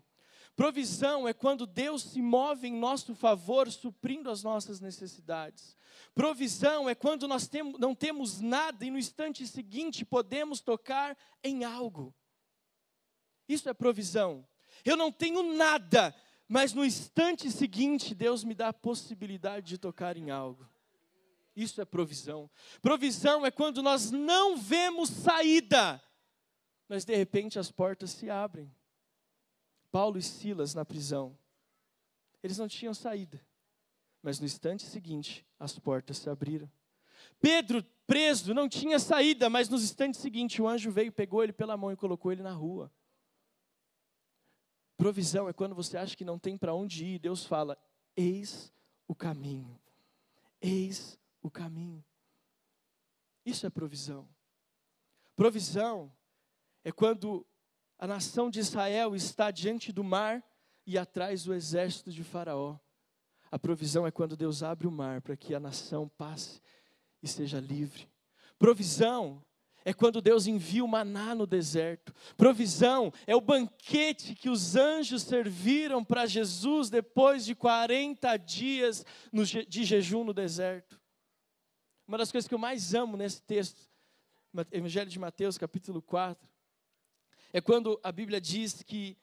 Provisão 0.54 1.26
é 1.26 1.32
quando 1.32 1.66
Deus 1.66 2.02
se 2.02 2.20
move 2.20 2.68
em 2.68 2.74
nosso 2.74 3.14
favor, 3.14 3.70
suprindo 3.72 4.30
as 4.30 4.42
nossas 4.42 4.80
necessidades. 4.80 5.76
Provisão 6.14 6.88
é 6.88 6.94
quando 6.94 7.26
nós 7.26 7.48
não 7.78 7.94
temos 7.94 8.40
nada 8.40 8.84
e 8.84 8.90
no 8.90 8.98
instante 8.98 9.46
seguinte 9.46 10.04
podemos 10.04 10.60
tocar 10.60 11.16
em 11.42 11.64
algo. 11.64 12.14
Isso 13.48 13.68
é 13.68 13.74
provisão. 13.74 14.46
Eu 14.84 14.96
não 14.96 15.10
tenho 15.10 15.54
nada, 15.54 16.14
mas 16.46 16.72
no 16.72 16.84
instante 16.84 17.50
seguinte 17.50 18.14
Deus 18.14 18.44
me 18.44 18.54
dá 18.54 18.68
a 18.68 18.72
possibilidade 18.72 19.66
de 19.66 19.78
tocar 19.78 20.16
em 20.16 20.30
algo. 20.30 20.68
Isso 21.56 21.80
é 21.80 21.84
provisão. 21.84 22.48
Provisão 22.80 23.44
é 23.44 23.50
quando 23.50 23.82
nós 23.82 24.10
não 24.10 24.56
vemos 24.56 25.10
saída, 25.10 26.00
mas 26.88 27.04
de 27.04 27.16
repente 27.16 27.58
as 27.58 27.70
portas 27.70 28.10
se 28.10 28.30
abrem. 28.30 28.72
Paulo 29.90 30.18
e 30.18 30.22
Silas 30.22 30.74
na 30.74 30.84
prisão, 30.84 31.36
eles 32.42 32.58
não 32.58 32.68
tinham 32.68 32.94
saída, 32.94 33.44
mas 34.22 34.38
no 34.38 34.46
instante 34.46 34.84
seguinte 34.84 35.44
as 35.58 35.78
portas 35.78 36.18
se 36.18 36.30
abriram. 36.30 36.70
Pedro 37.40 37.82
preso 38.06 38.54
não 38.54 38.68
tinha 38.68 38.98
saída, 38.98 39.50
mas 39.50 39.68
no 39.68 39.76
instante 39.76 40.16
seguinte 40.16 40.62
o 40.62 40.68
anjo 40.68 40.90
veio, 40.90 41.10
pegou 41.10 41.42
ele 41.42 41.52
pela 41.52 41.76
mão 41.76 41.90
e 41.90 41.96
colocou 41.96 42.30
ele 42.30 42.42
na 42.42 42.52
rua. 42.52 42.92
Provisão 44.98 45.48
é 45.48 45.52
quando 45.52 45.76
você 45.76 45.96
acha 45.96 46.16
que 46.16 46.24
não 46.24 46.40
tem 46.40 46.58
para 46.58 46.74
onde 46.74 47.04
ir, 47.04 47.20
Deus 47.20 47.44
fala: 47.44 47.78
Eis 48.16 48.74
o 49.06 49.14
caminho. 49.14 49.80
Eis 50.60 51.16
o 51.40 51.48
caminho. 51.48 52.04
Isso 53.46 53.64
é 53.64 53.70
provisão. 53.70 54.28
Provisão 55.36 56.12
é 56.82 56.90
quando 56.90 57.46
a 57.96 58.08
nação 58.08 58.50
de 58.50 58.58
Israel 58.58 59.14
está 59.14 59.52
diante 59.52 59.92
do 59.92 60.02
mar 60.02 60.44
e 60.84 60.98
atrás 60.98 61.44
do 61.44 61.54
exército 61.54 62.10
de 62.10 62.24
Faraó. 62.24 62.76
A 63.52 63.58
provisão 63.58 64.04
é 64.04 64.10
quando 64.10 64.36
Deus 64.36 64.64
abre 64.64 64.88
o 64.88 64.90
mar 64.90 65.22
para 65.22 65.36
que 65.36 65.54
a 65.54 65.60
nação 65.60 66.08
passe 66.08 66.60
e 67.22 67.28
seja 67.28 67.60
livre. 67.60 68.10
Provisão 68.58 69.44
é 69.84 69.92
quando 69.92 70.20
Deus 70.20 70.46
envia 70.46 70.84
o 70.84 70.88
maná 70.88 71.34
no 71.34 71.46
deserto. 71.46 72.14
Provisão 72.36 73.12
é 73.26 73.34
o 73.34 73.40
banquete 73.40 74.34
que 74.34 74.50
os 74.50 74.76
anjos 74.76 75.22
serviram 75.22 76.04
para 76.04 76.26
Jesus 76.26 76.90
depois 76.90 77.44
de 77.44 77.54
40 77.54 78.36
dias 78.36 79.04
de 79.68 79.84
jejum 79.84 80.24
no 80.24 80.34
deserto. 80.34 81.00
Uma 82.06 82.18
das 82.18 82.32
coisas 82.32 82.48
que 82.48 82.54
eu 82.54 82.58
mais 82.58 82.94
amo 82.94 83.16
nesse 83.16 83.42
texto, 83.42 83.88
Evangelho 84.72 85.10
de 85.10 85.18
Mateus, 85.18 85.58
capítulo 85.58 86.00
4, 86.02 86.48
é 87.52 87.60
quando 87.60 88.00
a 88.02 88.10
Bíblia 88.10 88.40
diz 88.40 88.82
que 88.82 89.16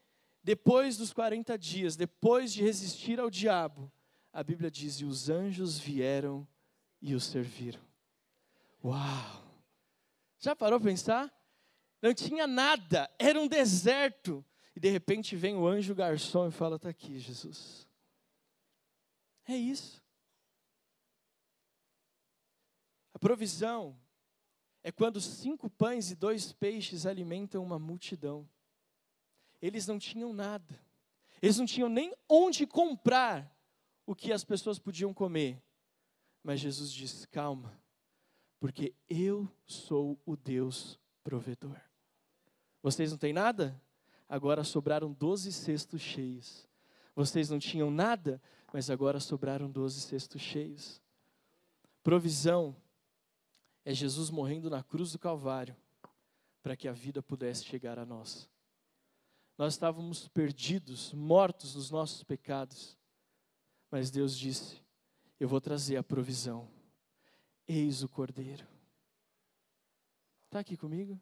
depois 0.43 0.95
dos 0.95 1.11
40 1.11 1.57
dias, 1.57 1.95
depois 1.95 2.53
de 2.53 2.61
resistir 2.61 3.19
ao 3.19 3.29
diabo, 3.29 3.91
a 4.31 4.43
Bíblia 4.43 4.69
diz: 4.69 4.95
e 4.95 5.05
os 5.05 5.29
anjos 5.29 5.79
vieram 5.79 6.47
e 7.01 7.15
o 7.15 7.19
serviram. 7.19 7.81
Uau! 8.83 9.44
Já 10.45 10.55
parou 10.55 10.79
para 10.79 10.91
pensar? 10.91 11.33
Não 11.99 12.13
tinha 12.13 12.45
nada, 12.45 13.11
era 13.17 13.39
um 13.39 13.47
deserto. 13.47 14.45
E 14.75 14.79
de 14.79 14.91
repente 14.91 15.35
vem 15.35 15.55
o 15.55 15.65
anjo 15.65 15.95
garçom 15.95 16.47
e 16.47 16.51
fala: 16.51 16.75
Está 16.75 16.87
aqui, 16.87 17.17
Jesus. 17.17 17.89
É 19.47 19.57
isso. 19.57 20.03
A 23.11 23.17
provisão 23.17 23.99
é 24.83 24.91
quando 24.91 25.19
cinco 25.19 25.67
pães 25.67 26.11
e 26.11 26.15
dois 26.15 26.53
peixes 26.53 27.07
alimentam 27.07 27.63
uma 27.63 27.79
multidão. 27.79 28.47
Eles 29.59 29.87
não 29.87 29.97
tinham 29.97 30.31
nada, 30.31 30.79
eles 31.41 31.57
não 31.57 31.65
tinham 31.65 31.89
nem 31.89 32.15
onde 32.29 32.67
comprar 32.67 33.51
o 34.05 34.13
que 34.13 34.31
as 34.31 34.43
pessoas 34.43 34.77
podiam 34.77 35.11
comer. 35.11 35.59
Mas 36.43 36.59
Jesus 36.59 36.93
diz: 36.93 37.25
calma, 37.25 37.83
porque 38.65 38.95
eu 39.07 39.47
sou 39.67 40.19
o 40.25 40.35
Deus 40.35 40.99
provedor. 41.23 41.79
Vocês 42.81 43.11
não 43.11 43.17
têm 43.19 43.31
nada? 43.31 43.79
Agora 44.27 44.63
sobraram 44.63 45.13
doze 45.13 45.53
cestos 45.53 46.01
cheios. 46.01 46.67
Vocês 47.15 47.51
não 47.51 47.59
tinham 47.59 47.91
nada, 47.91 48.41
mas 48.73 48.89
agora 48.89 49.19
sobraram 49.19 49.69
doze 49.69 50.01
cestos 50.01 50.41
cheios. 50.41 50.99
Provisão 52.01 52.75
é 53.85 53.93
Jesus 53.93 54.31
morrendo 54.31 54.67
na 54.67 54.81
cruz 54.81 55.11
do 55.11 55.19
Calvário 55.19 55.77
para 56.63 56.75
que 56.75 56.87
a 56.87 56.91
vida 56.91 57.21
pudesse 57.21 57.63
chegar 57.65 57.99
a 57.99 58.05
nós. 58.05 58.49
Nós 59.59 59.73
estávamos 59.73 60.27
perdidos, 60.27 61.13
mortos 61.13 61.75
nos 61.75 61.91
nossos 61.91 62.23
pecados, 62.23 62.97
mas 63.91 64.09
Deus 64.09 64.35
disse: 64.35 64.81
Eu 65.39 65.47
vou 65.47 65.61
trazer 65.61 65.97
a 65.97 66.03
provisão. 66.03 66.74
Eis 67.67 68.03
o 68.03 68.07
Cordeiro. 68.07 68.63
Está 70.45 70.59
aqui 70.59 70.77
comigo? 70.77 71.19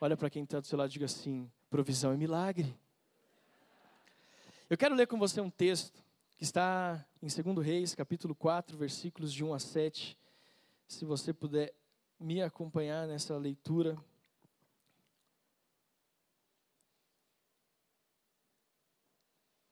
Olha 0.00 0.16
para 0.16 0.30
quem 0.30 0.42
está 0.42 0.58
do 0.58 0.66
seu 0.66 0.78
lado 0.78 0.88
e 0.88 0.92
diga 0.94 1.04
assim: 1.04 1.50
provisão 1.68 2.12
é 2.12 2.16
milagre. 2.16 2.74
Eu 4.70 4.78
quero 4.78 4.94
ler 4.94 5.06
com 5.06 5.18
você 5.18 5.42
um 5.42 5.50
texto 5.50 6.02
que 6.38 6.44
está 6.44 7.06
em 7.22 7.26
2 7.28 7.64
Reis, 7.64 7.94
capítulo 7.94 8.34
4, 8.34 8.76
versículos 8.78 9.32
de 9.32 9.44
1 9.44 9.52
a 9.52 9.58
7. 9.58 10.18
Se 10.88 11.04
você 11.04 11.32
puder 11.34 11.74
me 12.18 12.42
acompanhar 12.42 13.06
nessa 13.06 13.36
leitura. 13.36 13.98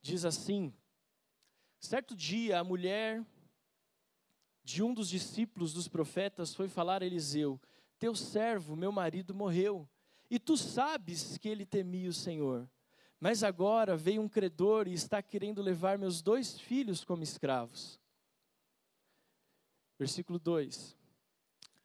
Diz 0.02 0.26
assim: 0.26 0.70
Certo 1.80 2.14
dia 2.14 2.58
a 2.58 2.64
mulher 2.64 3.24
de 4.62 4.82
um 4.82 4.94
dos 4.94 5.08
discípulos 5.08 5.72
dos 5.72 5.88
profetas 5.88 6.54
foi 6.54 6.68
falar 6.68 7.02
a 7.02 7.06
Eliseu: 7.06 7.60
Teu 7.98 8.14
servo, 8.14 8.76
meu 8.76 8.92
marido, 8.92 9.34
morreu, 9.34 9.88
e 10.30 10.38
tu 10.38 10.56
sabes 10.56 11.36
que 11.38 11.48
ele 11.48 11.66
temia 11.66 12.08
o 12.08 12.12
Senhor. 12.14 12.68
Mas 13.20 13.44
agora 13.44 13.96
veio 13.96 14.20
um 14.20 14.28
credor 14.28 14.88
e 14.88 14.92
está 14.92 15.22
querendo 15.22 15.62
levar 15.62 15.96
meus 15.96 16.20
dois 16.20 16.58
filhos 16.58 17.04
como 17.04 17.22
escravos. 17.22 18.00
Versículo 19.96 20.40
2. 20.40 20.96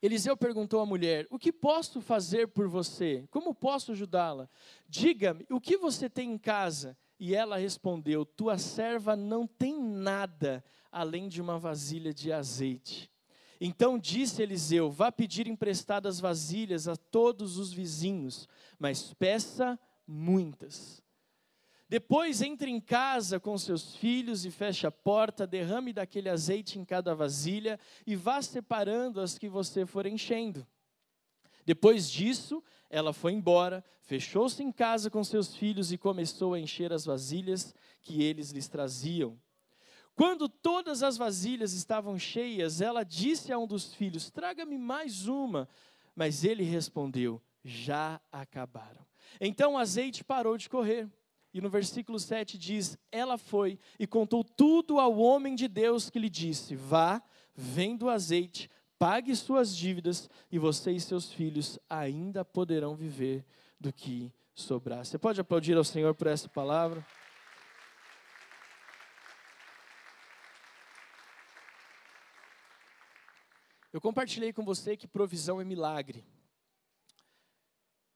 Eliseu 0.02 0.36
perguntou 0.36 0.80
à 0.80 0.86
mulher: 0.86 1.28
O 1.30 1.38
que 1.38 1.52
posso 1.52 2.02
fazer 2.02 2.48
por 2.48 2.68
você? 2.68 3.28
Como 3.30 3.54
posso 3.54 3.92
ajudá-la? 3.92 4.50
Diga-me, 4.88 5.46
o 5.50 5.62
que 5.62 5.78
você 5.78 6.10
tem 6.10 6.32
em 6.32 6.38
casa? 6.38 6.98
E 7.20 7.36
ela 7.36 7.58
respondeu: 7.58 8.26
Tua 8.26 8.58
serva 8.58 9.16
não 9.16 9.48
tem 9.48 9.82
nada 9.82 10.64
além 10.92 11.28
de 11.28 11.42
uma 11.42 11.58
vasilha 11.58 12.14
de 12.14 12.32
azeite. 12.32 13.10
Então 13.60 13.98
disse 13.98 14.42
Eliseu: 14.42 14.90
Vá 14.90 15.12
pedir 15.12 15.48
emprestadas 15.48 16.20
vasilhas 16.20 16.88
a 16.88 16.96
todos 16.96 17.58
os 17.58 17.74
vizinhos, 17.74 18.48
mas 18.80 19.14
peça 19.14 19.80
muitas. 20.06 21.02
Depois 21.90 22.42
entre 22.42 22.70
em 22.70 22.82
casa 22.82 23.40
com 23.40 23.58
seus 23.58 23.96
filhos 23.96 24.46
e 24.46 24.52
feche 24.52 24.86
a 24.86 24.92
porta, 24.92 25.48
derrame 25.48 25.94
daquele 25.94 26.28
azeite 26.28 26.78
em 26.78 26.84
cada 26.84 27.16
vasilha 27.16 27.80
e 28.06 28.14
vá 28.16 28.42
separando 28.42 29.22
as 29.22 29.38
que 29.38 29.48
você 29.48 29.86
for 29.86 30.06
enchendo. 30.06 30.68
Depois 31.68 32.10
disso, 32.10 32.64
ela 32.90 33.12
foi 33.12 33.34
embora, 33.34 33.84
fechou-se 34.00 34.64
em 34.64 34.72
casa 34.72 35.10
com 35.10 35.22
seus 35.22 35.54
filhos 35.54 35.92
e 35.92 35.98
começou 35.98 36.54
a 36.54 36.60
encher 36.60 36.94
as 36.94 37.04
vasilhas 37.04 37.76
que 38.02 38.24
eles 38.24 38.52
lhes 38.52 38.70
traziam. 38.70 39.38
Quando 40.16 40.48
todas 40.48 41.04
as 41.04 41.18
vasilhas 41.18 41.74
estavam 41.74 42.18
cheias, 42.18 42.80
ela 42.80 43.04
disse 43.04 43.52
a 43.52 43.60
um 43.60 43.68
dos 43.68 43.94
filhos: 43.94 44.32
Traga-me 44.32 44.78
mais 44.78 45.28
uma. 45.28 45.68
Mas 46.16 46.46
ele 46.46 46.64
respondeu: 46.64 47.42
Já 47.66 48.22
acabaram. 48.32 49.06
Então 49.42 49.74
o 49.74 49.78
azeite 49.78 50.24
parou 50.24 50.58
de 50.58 50.70
correr. 50.70 51.06
E 51.54 51.60
no 51.60 51.70
versículo 51.70 52.18
7 52.18 52.58
diz: 52.58 52.98
Ela 53.12 53.38
foi 53.38 53.78
e 54.00 54.08
contou 54.08 54.42
tudo 54.42 55.02
ao 55.02 55.18
homem 55.18 55.54
de 55.54 55.68
Deus 55.68 56.10
que 56.10 56.18
lhe 56.18 56.30
disse: 56.30 56.78
Vá, 56.78 57.22
venda 57.54 58.06
o 58.06 58.10
azeite, 58.10 58.70
pague 59.00 59.36
suas 59.36 59.76
dívidas 59.76 60.30
e 60.52 60.58
você 60.58 60.92
e 60.92 61.00
seus 61.00 61.32
filhos 61.32 61.80
ainda 61.90 62.44
poderão 62.44 62.96
viver 62.96 63.46
do 63.80 63.94
que 63.94 64.34
sobrar. 64.56 65.06
Você 65.06 65.18
pode 65.18 65.40
aplaudir 65.40 65.78
ao 65.78 65.84
Senhor 65.84 66.16
por 66.16 66.28
essa 66.28 66.50
palavra? 66.50 67.06
Eu 73.94 74.02
compartilhei 74.02 74.52
com 74.52 74.64
você 74.64 74.98
que 74.98 75.08
provisão 75.08 75.62
é 75.62 75.64
milagre. 75.64 76.26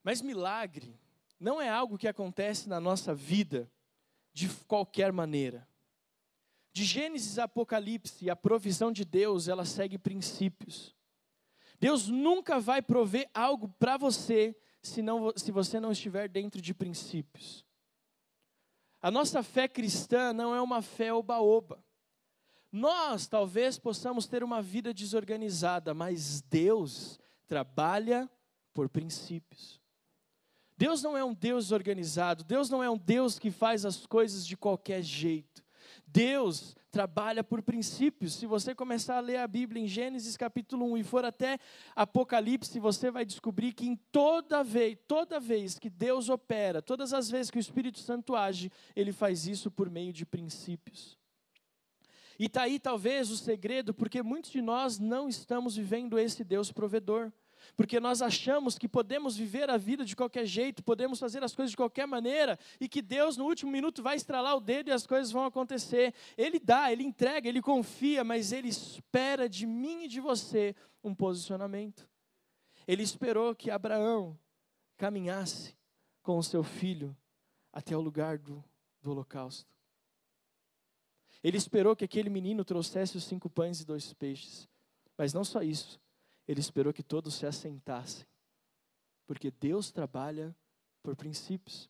Mas 0.04 0.22
milagre 0.22 1.00
não 1.40 1.62
é 1.62 1.70
algo 1.70 1.98
que 1.98 2.08
acontece 2.08 2.68
na 2.68 2.80
nossa 2.80 3.16
vida 3.16 3.72
de 4.34 4.50
qualquer 4.68 5.12
maneira. 5.12 5.68
De 6.74 6.86
Gênesis 6.86 7.38
a 7.38 7.44
Apocalipse, 7.44 8.30
a 8.30 8.36
provisão 8.36 8.92
de 8.92 9.04
Deus, 9.04 9.48
ela 9.48 9.66
segue 9.66 9.98
princípios. 9.98 10.96
Deus 11.80 12.08
nunca 12.08 12.60
vai 12.60 12.82
prover 12.82 13.30
algo 13.34 13.68
para 13.80 13.98
você 13.98 14.56
se, 14.82 15.01
não, 15.01 15.34
se 15.36 15.51
você 15.51 15.80
não 15.80 15.92
estiver 15.92 16.30
dentro 16.30 16.62
de 16.62 16.74
princípios. 16.74 17.66
A 19.01 19.10
nossa 19.10 19.42
fé 19.42 19.68
cristã 19.68 20.32
não 20.32 20.54
é 20.54 20.62
uma 20.62 20.82
fé 20.82 21.12
oba-oba. 21.12 21.84
Nós 22.72 23.28
talvez 23.28 23.78
possamos 23.78 24.28
ter 24.28 24.44
uma 24.44 24.62
vida 24.62 24.94
desorganizada, 24.94 25.94
mas 25.94 26.42
Deus 26.42 27.20
trabalha 27.48 28.30
por 28.74 28.88
princípios. 28.88 29.82
Deus 30.78 31.04
não 31.04 31.18
é 31.18 31.24
um 31.24 31.34
Deus 31.34 31.72
organizado, 31.72 32.44
Deus 32.44 32.70
não 32.70 32.82
é 32.82 32.90
um 32.90 32.98
Deus 32.98 33.38
que 33.38 33.51
faz 33.51 33.86
as 33.86 34.06
coisas 34.06 34.48
de 34.48 34.56
qualquer 34.56 35.04
jeito. 35.04 35.61
Deus 36.12 36.75
trabalha 36.91 37.44
por 37.44 37.62
princípios. 37.62 38.34
Se 38.34 38.46
você 38.46 38.75
começar 38.75 39.18
a 39.18 39.22
ler 39.22 39.38
a 39.38 39.48
Bíblia 39.48 39.82
em 39.82 39.88
Gênesis 39.88 40.36
capítulo 40.36 40.86
1 40.91 40.98
e 40.98 41.03
for 41.03 41.24
até 41.24 41.58
Apocalipse, 41.96 42.80
você 42.80 43.10
vai 43.10 43.25
descobrir 43.25 43.72
que 43.72 43.88
em 43.88 43.96
toda 44.12 44.62
vez, 44.63 44.98
toda 45.08 45.39
vez 45.39 45.80
que 45.80 45.89
Deus 45.89 46.30
opera, 46.30 46.82
todas 46.82 47.13
as 47.13 47.30
vezes 47.30 47.50
que 47.50 47.58
o 47.58 47.62
Espírito 47.62 48.00
Santo 48.00 48.36
age, 48.36 48.70
ele 48.94 49.13
faz 49.13 49.48
isso 49.48 49.72
por 49.72 49.89
meio 49.89 50.12
de 50.12 50.25
princípios. 50.25 51.18
E 52.38 52.46
está 52.46 52.63
aí 52.63 52.80
talvez 52.80 53.30
o 53.30 53.38
segredo, 53.38 53.94
porque 53.94 54.22
muitos 54.22 54.51
de 54.51 54.62
nós 54.62 55.00
não 55.00 55.30
estamos 55.30 55.75
vivendo 55.75 56.20
esse 56.20 56.44
Deus 56.44 56.72
provedor. 56.72 57.32
Porque 57.75 58.00
nós 58.00 58.22
achamos 58.22 58.78
que 58.78 58.88
podemos 58.88 59.36
viver 59.36 59.70
a 59.70 59.78
vida 59.78 60.04
de 60.04 60.16
qualquer 60.16 60.46
jeito, 60.46 60.84
podemos 60.84 61.20
fazer 61.20 61.44
as 61.44 61.56
coisas 61.56 61.72
de 61.72 61.78
qualquer 61.78 62.06
maneira, 62.06 62.58
e 62.80 62.88
que 62.88 63.01
Deus 63.01 63.38
no 63.38 63.46
último 63.46 63.72
minuto 63.72 64.04
vai 64.04 64.16
estralar 64.16 64.56
o 64.56 64.62
dedo 64.62 64.90
e 64.90 64.92
as 64.92 65.08
coisas 65.08 65.32
vão 65.32 65.46
acontecer. 65.46 66.13
Ele 66.38 66.60
dá, 66.60 66.92
ele 66.92 67.04
entrega, 67.04 67.48
ele 67.48 67.62
confia, 67.62 68.24
mas 68.24 68.51
ele 68.51 68.68
espera 68.68 69.48
de 69.48 69.66
mim 69.66 70.04
e 70.04 70.08
de 70.08 70.20
você 70.20 70.75
um 71.04 71.16
posicionamento. 71.16 72.10
Ele 72.88 73.04
esperou 73.04 73.56
que 73.56 73.72
Abraão 73.72 74.38
caminhasse 74.98 75.75
com 76.22 76.38
o 76.38 76.44
seu 76.44 76.63
filho 76.63 77.16
até 77.72 77.96
o 77.96 78.01
lugar 78.01 78.38
do, 78.38 78.63
do 79.01 79.12
holocausto. 79.12 79.72
Ele 81.44 81.58
esperou 81.58 81.96
que 81.96 82.06
aquele 82.06 82.30
menino 82.30 82.63
trouxesse 82.63 83.18
os 83.18 83.24
cinco 83.24 83.50
pães 83.50 83.80
e 83.82 83.86
dois 83.86 84.13
peixes. 84.13 84.70
Mas 85.18 85.34
não 85.34 85.44
só 85.44 85.62
isso, 85.62 86.00
ele 86.51 86.60
esperou 86.60 86.91
que 86.91 87.03
todos 87.03 87.36
se 87.36 87.46
assentassem. 87.46 88.25
Porque 89.25 89.50
Deus 89.50 89.91
trabalha 89.91 90.55
por 91.01 91.15
princípios. 91.15 91.89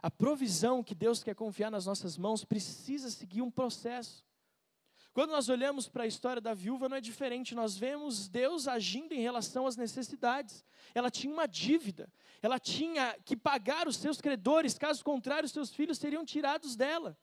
A 0.00 0.10
provisão 0.10 0.82
que 0.82 0.94
Deus 0.94 1.22
quer 1.22 1.34
confiar 1.34 1.70
nas 1.70 1.86
nossas 1.86 2.16
mãos 2.16 2.44
precisa 2.44 3.10
seguir 3.10 3.42
um 3.42 3.50
processo. 3.50 4.26
Quando 5.12 5.30
nós 5.30 5.48
olhamos 5.48 5.88
para 5.88 6.04
a 6.04 6.06
história 6.06 6.40
da 6.40 6.54
viúva, 6.54 6.88
não 6.88 6.96
é 6.96 7.00
diferente. 7.00 7.54
Nós 7.54 7.76
vemos 7.76 8.28
Deus 8.28 8.68
agindo 8.68 9.12
em 9.12 9.20
relação 9.20 9.66
às 9.66 9.76
necessidades. 9.76 10.64
Ela 10.94 11.10
tinha 11.10 11.32
uma 11.32 11.46
dívida, 11.46 12.10
ela 12.40 12.58
tinha 12.58 13.18
que 13.24 13.36
pagar 13.36 13.88
os 13.88 13.96
seus 13.96 14.20
credores, 14.20 14.78
caso 14.78 15.04
contrário, 15.04 15.46
os 15.46 15.52
seus 15.52 15.74
filhos 15.74 15.98
seriam 15.98 16.24
tirados 16.24 16.76
dela. 16.76 17.18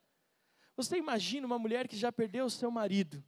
Você 0.76 0.98
imagina 0.98 1.48
uma 1.48 1.58
mulher 1.58 1.88
que 1.88 1.96
já 1.96 2.12
perdeu 2.12 2.46
o 2.46 2.50
seu 2.50 2.70
marido, 2.70 3.24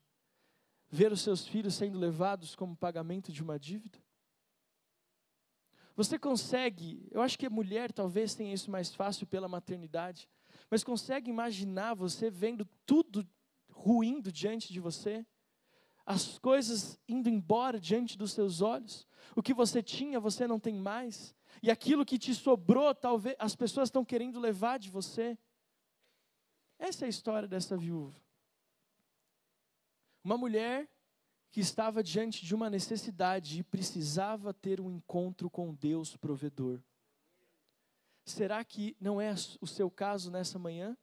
ver 0.89 1.11
os 1.11 1.21
seus 1.21 1.47
filhos 1.47 1.75
sendo 1.75 1.97
levados 1.97 2.55
como 2.55 2.75
pagamento 2.75 3.31
de 3.31 3.41
uma 3.43 3.59
dívida? 3.59 3.99
Você 5.95 6.19
consegue, 6.19 7.07
eu 7.11 7.21
acho 7.21 7.39
que 7.39 7.47
a 7.47 7.49
mulher 7.49 7.91
talvez 7.91 8.35
tenha 8.35 8.53
isso 8.53 8.69
mais 8.69 8.93
fácil 8.93 9.25
pela 9.25 9.47
maternidade, 9.47 10.29
mas 10.69 10.83
consegue 10.83 11.29
imaginar 11.29 11.95
você 11.95 12.29
vendo 12.29 12.65
tudo 12.85 13.27
ruindo 13.71 14.31
diante 14.31 14.71
de 14.71 14.79
você? 14.79 15.25
As 16.05 16.37
coisas 16.37 16.99
indo 17.07 17.27
embora 17.27 17.79
diante 17.79 18.17
dos 18.17 18.31
seus 18.31 18.61
olhos? 18.61 19.07
O 19.35 19.41
que 19.41 19.53
você 19.53 19.81
tinha, 19.81 20.19
você 20.19 20.47
não 20.47 20.59
tem 20.59 20.75
mais? 20.75 21.35
E 21.63 21.71
aquilo 21.71 22.05
que 22.05 22.19
te 22.19 22.33
sobrou, 22.33 22.93
talvez 22.93 23.35
as 23.39 23.55
pessoas 23.55 23.87
estão 23.87 24.05
querendo 24.05 24.39
levar 24.39 24.77
de 24.77 24.89
você? 24.89 25.37
Essa 26.77 27.05
é 27.05 27.07
a 27.07 27.09
história 27.09 27.47
dessa 27.47 27.75
viúva. 27.75 28.21
Uma 30.27 30.37
mulher 30.37 30.91
que 31.49 31.61
estava 31.61 32.03
diante 32.03 32.45
de 32.45 32.53
uma 32.53 32.69
necessidade 32.69 33.59
e 33.59 33.63
precisava 33.63 34.53
ter 34.53 34.81
um 34.81 34.91
encontro 34.91 35.49
com 35.49 35.73
Deus 35.73 36.17
provedor. 36.17 36.83
Será 38.25 38.61
que 38.65 38.93
não 38.99 39.21
é 39.21 39.33
o 39.61 39.65
seu 39.65 39.89
caso 39.89 40.29
nessa 40.29 40.59
manhã? 40.59 40.97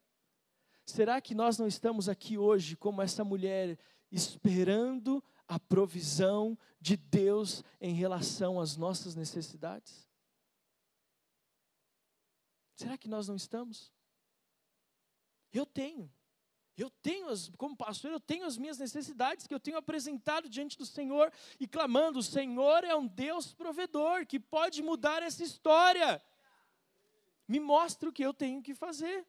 Será 0.85 1.23
que 1.23 1.35
nós 1.35 1.57
não 1.57 1.67
estamos 1.67 2.07
aqui 2.07 2.37
hoje 2.37 2.77
como 2.77 3.01
essa 3.01 3.25
mulher 3.25 3.79
esperando 4.13 5.25
a 5.49 5.59
provisão 5.59 6.59
de 6.79 6.95
Deus 6.95 7.65
em 7.81 7.95
relação 7.95 8.61
às 8.61 8.77
nossas 8.77 9.15
necessidades? 9.15 10.07
Será 12.77 12.99
que 12.99 13.09
nós 13.09 13.27
não 13.27 13.37
estamos? 13.37 13.91
Eu 15.51 15.65
tenho. 15.65 16.13
Eu 16.77 16.91
tenho, 16.91 17.29
as, 17.29 17.49
como 17.57 17.77
pastor, 17.77 18.11
eu 18.11 18.19
tenho 18.19 18.45
as 18.45 18.59
minhas 18.59 18.79
necessidades 18.79 19.47
que 19.47 19.55
eu 19.55 19.61
tenho 19.61 19.77
apresentado 19.77 20.49
diante 20.49 20.77
do 20.77 20.85
Senhor 20.85 21.33
e 21.61 21.69
clamando: 21.69 22.19
o 22.19 22.23
Senhor 22.23 22.83
é 22.83 22.95
um 22.97 23.07
Deus 23.07 23.55
provedor 23.55 24.27
que 24.27 24.41
pode 24.41 24.83
mudar 24.83 25.23
essa 25.23 25.45
história. 25.45 26.21
Me 27.47 27.61
mostra 27.61 28.09
o 28.09 28.13
que 28.13 28.25
eu 28.25 28.35
tenho 28.35 28.61
que 28.61 28.75
fazer. 28.75 29.25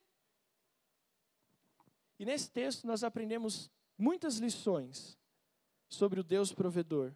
E 2.18 2.26
nesse 2.26 2.50
texto 2.50 2.88
nós 2.88 3.04
aprendemos 3.04 3.70
muitas 3.98 4.38
lições 4.38 5.18
sobre 5.88 6.20
o 6.20 6.24
Deus 6.24 6.52
provedor. 6.52 7.14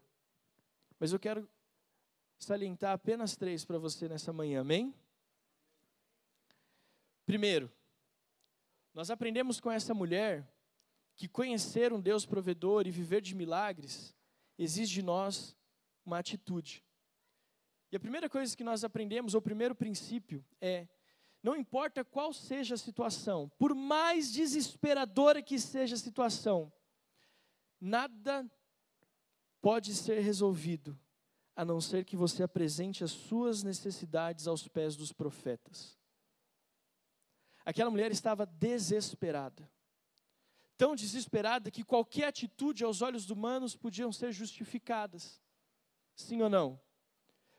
Mas 1.00 1.12
eu 1.12 1.20
quero 1.20 1.50
salientar 2.38 2.94
apenas 2.94 3.36
três 3.36 3.66
para 3.66 3.80
você 3.80 4.08
nessa 4.08 4.32
manhã, 4.32 4.62
amém? 4.62 4.94
Primeiro, 7.26 7.72
nós 9.00 9.10
aprendemos 9.10 9.62
com 9.62 9.72
essa 9.72 9.94
mulher 9.94 10.46
que 11.16 11.26
conhecer 11.26 11.94
um 11.94 12.02
Deus 12.02 12.26
provedor 12.26 12.86
e 12.86 12.92
viver 12.92 13.22
de 13.22 13.34
milagres 13.34 14.14
exige 14.58 14.96
de 14.96 15.02
nós 15.02 15.56
uma 16.06 16.20
atitude. 16.20 16.84
E 17.90 17.96
a 17.96 18.00
primeira 18.00 18.30
coisa 18.30 18.58
que 18.58 18.64
nós 18.64 18.84
aprendemos, 18.84 19.34
ou 19.34 19.40
o 19.40 19.42
primeiro 19.42 19.74
princípio, 19.74 20.46
é: 20.60 20.86
não 21.42 21.56
importa 21.56 22.04
qual 22.04 22.34
seja 22.34 22.76
a 22.76 22.78
situação, 22.78 23.50
por 23.58 23.74
mais 23.74 24.34
desesperadora 24.34 25.42
que 25.42 25.58
seja 25.58 25.96
a 25.96 25.98
situação, 25.98 26.70
nada 27.80 28.52
pode 29.62 29.96
ser 29.96 30.20
resolvido 30.20 31.00
a 31.56 31.64
não 31.64 31.80
ser 31.80 32.04
que 32.04 32.18
você 32.18 32.44
apresente 32.44 33.02
as 33.02 33.12
suas 33.12 33.64
necessidades 33.64 34.46
aos 34.46 34.68
pés 34.68 34.98
dos 34.98 35.14
profetas. 35.14 35.99
Aquela 37.70 37.92
mulher 37.92 38.12
estava 38.12 38.48
desesperada. 38.48 39.70
Tão 40.76 40.96
desesperada 40.96 41.70
que 41.70 41.84
qualquer 41.84 42.24
atitude 42.24 42.84
aos 42.84 43.04
olhos 43.04 43.30
humanos 43.30 43.76
podiam 43.76 44.12
ser 44.12 44.32
justificadas. 44.32 45.40
Sim 46.16 46.42
ou 46.42 46.50
não? 46.50 46.80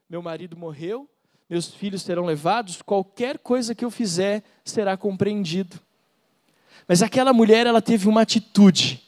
Meu 0.09 0.21
marido 0.21 0.57
morreu, 0.57 1.09
meus 1.49 1.73
filhos 1.73 2.03
serão 2.03 2.25
levados, 2.25 2.83
qualquer 2.83 3.39
coisa 3.39 3.73
que 3.73 3.85
eu 3.85 3.91
fizer 3.91 4.43
será 4.65 4.97
compreendido. 4.97 5.79
Mas 6.89 7.05
aquela 7.05 7.33
mulher, 7.33 7.65
ela 7.69 7.81
teve 7.81 8.09
uma 8.09 8.23
atitude, 8.23 9.01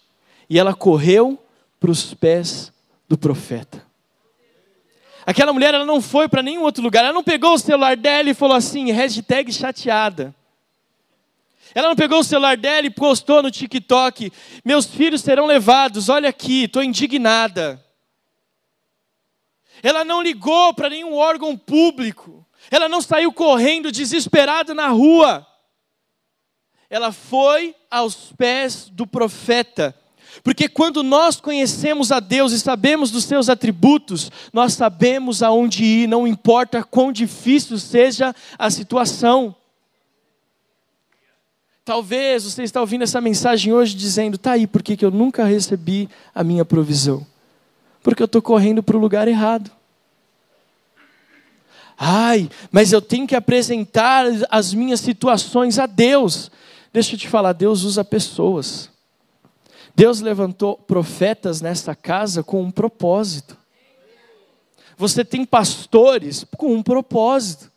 e 0.48 0.56
ela 0.56 0.72
correu 0.72 1.36
para 1.80 1.90
os 1.90 2.14
pés 2.14 2.72
do 3.08 3.18
profeta. 3.18 3.84
Aquela 5.26 5.52
mulher, 5.52 5.74
ela 5.74 5.84
não 5.84 6.00
foi 6.00 6.28
para 6.28 6.44
nenhum 6.44 6.62
outro 6.62 6.80
lugar, 6.80 7.02
ela 7.02 7.12
não 7.12 7.24
pegou 7.24 7.54
o 7.54 7.58
celular 7.58 7.96
dela 7.96 8.30
e 8.30 8.34
falou 8.34 8.56
assim, 8.56 8.92
hashtag 8.92 9.52
chateada. 9.52 10.32
Ela 11.74 11.88
não 11.88 11.96
pegou 11.96 12.20
o 12.20 12.24
celular 12.24 12.56
dela 12.56 12.86
e 12.86 12.90
postou 12.90 13.42
no 13.42 13.50
TikTok: 13.50 14.32
Meus 14.64 14.86
filhos 14.86 15.22
serão 15.22 15.46
levados, 15.46 16.08
olha 16.08 16.28
aqui, 16.28 16.64
estou 16.64 16.82
indignada. 16.82 17.82
Ela 19.82 20.04
não 20.04 20.22
ligou 20.22 20.72
para 20.74 20.90
nenhum 20.90 21.14
órgão 21.14 21.56
público. 21.56 22.46
Ela 22.70 22.88
não 22.88 23.02
saiu 23.02 23.32
correndo 23.32 23.90
desesperada 23.90 24.72
na 24.72 24.88
rua. 24.88 25.46
Ela 26.88 27.10
foi 27.10 27.74
aos 27.90 28.32
pés 28.36 28.88
do 28.90 29.06
profeta, 29.06 29.96
Porque 30.42 30.68
quando 30.68 31.02
nós 31.02 31.40
conhecemos 31.40 32.12
a 32.12 32.20
Deus 32.20 32.52
e 32.52 32.60
sabemos 32.60 33.10
dos 33.10 33.24
seus 33.24 33.48
atributos, 33.48 34.30
nós 34.52 34.74
sabemos 34.74 35.42
aonde 35.42 35.84
ir, 35.84 36.06
não 36.06 36.26
importa 36.26 36.82
quão 36.82 37.12
difícil 37.12 37.78
seja 37.78 38.34
a 38.58 38.70
situação. 38.70 39.54
Talvez 41.84 42.44
você 42.44 42.62
está 42.62 42.80
ouvindo 42.80 43.02
essa 43.02 43.20
mensagem 43.20 43.72
hoje 43.72 43.96
dizendo: 43.96 44.38
tá 44.38 44.52
aí, 44.52 44.66
por 44.66 44.82
que 44.82 45.04
eu 45.04 45.10
nunca 45.10 45.44
recebi 45.44 46.08
a 46.34 46.44
minha 46.44 46.64
provisão? 46.64 47.26
Porque 48.02 48.22
eu 48.22 48.26
estou 48.26 48.40
correndo 48.40 48.82
para 48.82 48.96
o 48.96 49.00
lugar 49.00 49.26
errado. 49.26 49.70
Ai, 51.98 52.48
mas 52.70 52.92
eu 52.92 53.02
tenho 53.02 53.26
que 53.26 53.36
apresentar 53.36 54.26
as 54.50 54.72
minhas 54.72 55.00
situações 55.00 55.78
a 55.78 55.86
Deus. 55.86 56.50
Deixa 56.92 57.14
eu 57.14 57.18
te 57.18 57.28
falar, 57.28 57.52
Deus 57.52 57.82
usa 57.82 58.04
pessoas. 58.04 58.90
Deus 59.94 60.20
levantou 60.20 60.76
profetas 60.76 61.60
nesta 61.60 61.94
casa 61.94 62.42
com 62.42 62.62
um 62.62 62.70
propósito. 62.70 63.56
Você 64.96 65.24
tem 65.24 65.44
pastores 65.44 66.44
com 66.56 66.74
um 66.74 66.82
propósito. 66.82 67.71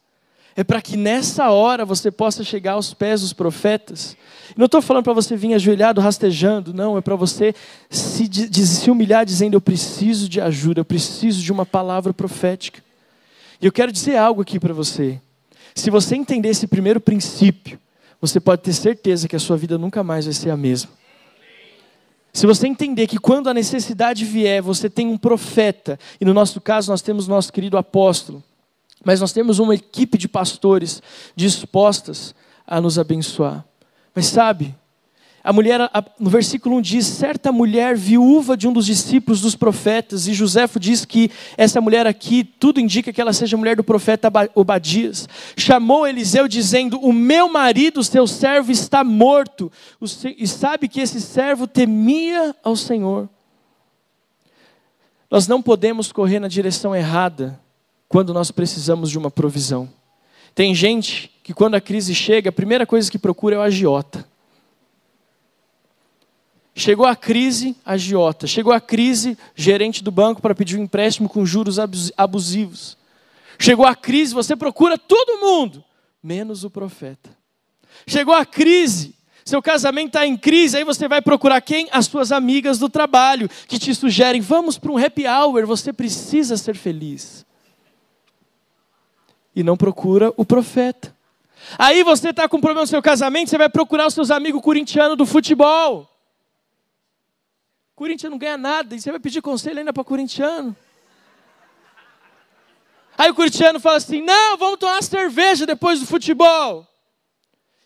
É 0.56 0.64
para 0.64 0.82
que 0.82 0.96
nessa 0.96 1.50
hora 1.50 1.84
você 1.84 2.10
possa 2.10 2.44
chegar 2.44 2.74
aos 2.74 2.94
pés 2.94 3.22
dos 3.22 3.34
profetas. 3.34 4.16
Não 4.56 4.68
estou 4.68 4.82
falando 4.82 5.04
para 5.04 5.14
você 5.14 5.36
vir 5.36 5.54
ajoelhado, 5.54 6.00
rastejando, 6.00 6.74
não. 6.74 6.98
É 6.98 7.02
para 7.02 7.16
você 7.16 7.54
se, 7.90 8.30
se 8.66 8.90
humilhar 8.90 9.26
dizendo: 9.26 9.56
Eu 9.56 9.62
preciso 9.62 10.30
de 10.30 10.40
ajuda, 10.40 10.80
eu 10.80 10.86
preciso 10.86 11.42
de 11.42 11.52
uma 11.52 11.66
palavra 11.66 12.14
profética. 12.14 12.82
E 13.62 13.66
eu 13.66 13.72
quero 13.72 13.92
dizer 13.92 14.16
algo 14.16 14.42
aqui 14.42 14.58
para 14.60 14.74
você. 14.74 15.20
Se 15.74 15.90
você 15.90 16.16
entender 16.16 16.50
esse 16.50 16.68
primeiro 16.68 17.02
princípio, 17.02 17.78
você 18.22 18.40
pode 18.40 18.62
ter 18.62 18.72
certeza 18.72 19.28
que 19.28 19.36
a 19.36 19.40
sua 19.40 19.58
vida 19.58 19.78
nunca 19.78 20.04
mais 20.04 20.24
vai 20.24 20.34
ser 20.34 20.52
a 20.52 20.58
mesma. 20.58 20.90
Se 22.32 22.46
você 22.46 22.68
entender 22.68 23.08
que 23.08 23.18
quando 23.18 23.50
a 23.50 23.54
necessidade 23.54 24.24
vier, 24.24 24.62
você 24.62 24.90
tem 24.90 25.08
um 25.08 25.18
profeta, 25.18 26.00
e 26.20 26.26
no 26.26 26.34
nosso 26.34 26.60
caso 26.62 26.92
nós 26.92 27.02
temos 27.02 27.28
nosso 27.28 27.52
querido 27.52 27.78
apóstolo, 27.78 28.44
mas 29.04 29.22
nós 29.22 29.32
temos 29.32 29.60
uma 29.60 29.76
equipe 29.76 30.18
de 30.18 30.28
pastores 30.28 31.02
dispostas 31.36 32.34
a 32.66 32.80
nos 32.82 32.98
abençoar. 32.98 33.66
Mas 34.14 34.28
sabe, 34.28 34.76
a 35.46 35.54
mulher, 35.54 35.80
no 36.20 36.28
versículo 36.28 36.78
1 36.78 36.82
diz: 36.82 37.06
certa 37.06 37.52
mulher 37.52 37.96
viúva 37.96 38.58
de 38.58 38.68
um 38.68 38.74
dos 38.74 38.88
discípulos 38.88 39.42
dos 39.42 39.54
profetas, 39.54 40.28
e 40.28 40.34
Joséfo 40.34 40.80
diz 40.80 41.06
que 41.06 41.30
essa 41.56 41.80
mulher 41.80 42.08
aqui, 42.08 42.44
tudo 42.44 42.80
indica 42.80 43.14
que 43.14 43.22
ela 43.22 43.32
seja 43.32 43.56
mulher 43.56 43.76
do 43.76 43.84
profeta 43.84 44.32
Obadias, 44.56 45.30
chamou 45.56 46.08
Eliseu 46.08 46.48
dizendo: 46.48 46.98
O 47.00 47.14
meu 47.14 47.48
marido, 47.48 48.04
seu 48.04 48.26
servo, 48.26 48.72
está 48.72 49.04
morto, 49.04 49.72
e 50.36 50.48
sabe 50.48 50.88
que 50.88 51.00
esse 51.00 51.22
servo 51.22 51.68
temia 51.68 52.56
ao 52.64 52.76
Senhor. 52.76 53.30
Nós 55.30 55.48
não 55.48 55.62
podemos 55.62 56.12
correr 56.12 56.40
na 56.40 56.48
direção 56.48 56.96
errada 56.96 57.60
quando 58.08 58.34
nós 58.34 58.52
precisamos 58.52 59.10
de 59.10 59.18
uma 59.18 59.32
provisão. 59.32 59.90
Tem 60.54 60.74
gente 60.74 61.32
que, 61.44 61.54
quando 61.54 61.76
a 61.76 61.82
crise 61.82 62.16
chega, 62.16 62.50
a 62.50 62.54
primeira 62.54 62.86
coisa 62.86 63.12
que 63.12 63.20
procura 63.20 63.56
é 63.56 63.60
o 63.60 63.62
agiota. 63.62 64.26
Chegou 66.74 67.06
a 67.06 67.16
crise, 67.16 67.76
agiota. 67.86 68.48
Chegou 68.48 68.74
a 68.74 68.82
crise, 68.82 69.38
gerente 69.56 70.04
do 70.04 70.12
banco 70.12 70.42
para 70.42 70.54
pedir 70.54 70.78
um 70.78 70.84
empréstimo 70.84 71.30
com 71.30 71.46
juros 71.46 71.78
abusivos. 72.18 72.98
Chegou 73.58 73.86
a 73.86 73.96
crise, 73.96 74.34
você 74.34 74.56
procura 74.56 74.98
todo 74.98 75.40
mundo, 75.40 75.84
menos 76.22 76.66
o 76.66 76.70
profeta. 76.70 77.30
Chegou 78.06 78.34
a 78.34 78.46
crise, 78.46 79.16
seu 79.46 79.62
casamento 79.62 80.08
está 80.08 80.28
em 80.28 80.36
crise, 80.36 80.76
aí 80.76 80.84
você 80.84 81.08
vai 81.08 81.22
procurar 81.22 81.62
quem? 81.62 81.88
As 81.92 82.08
suas 82.08 82.32
amigas 82.32 82.78
do 82.78 82.90
trabalho, 82.90 83.50
que 83.68 83.80
te 83.80 83.96
sugerem, 83.96 84.42
vamos 84.42 84.78
para 84.78 84.92
um 84.92 84.98
happy 84.98 85.26
hour, 85.26 85.66
você 85.66 85.94
precisa 85.94 86.58
ser 86.58 86.76
feliz. 86.76 87.46
E 89.56 89.64
não 89.64 89.78
procura 89.78 90.34
o 90.36 90.46
profeta. 90.46 91.16
Aí 91.80 92.04
você 92.04 92.30
está 92.30 92.48
com 92.48 92.58
um 92.58 92.62
problema 92.62 92.82
no 92.82 92.88
seu 92.88 93.02
casamento, 93.02 93.50
você 93.50 93.58
vai 93.58 93.70
procurar 93.70 94.08
os 94.08 94.14
seus 94.14 94.30
amigos 94.30 94.62
corintianos 94.62 95.18
do 95.18 95.26
futebol. 95.26 96.10
Corinthians 97.96 98.30
não 98.30 98.38
ganha 98.38 98.58
nada, 98.58 98.94
e 98.94 99.00
você 99.00 99.10
vai 99.10 99.20
pedir 99.20 99.42
conselho 99.42 99.80
ainda 99.80 99.94
para 99.94 100.04
corintiano. 100.04 100.76
Aí 103.18 103.32
o 103.32 103.36
corintiano 103.36 103.80
fala 103.80 103.98
assim: 103.98 104.22
não, 104.22 104.58
vamos 104.58 104.78
tomar 104.80 105.02
cerveja 105.02 105.66
depois 105.66 106.00
do 106.00 106.06
futebol. 106.06 106.86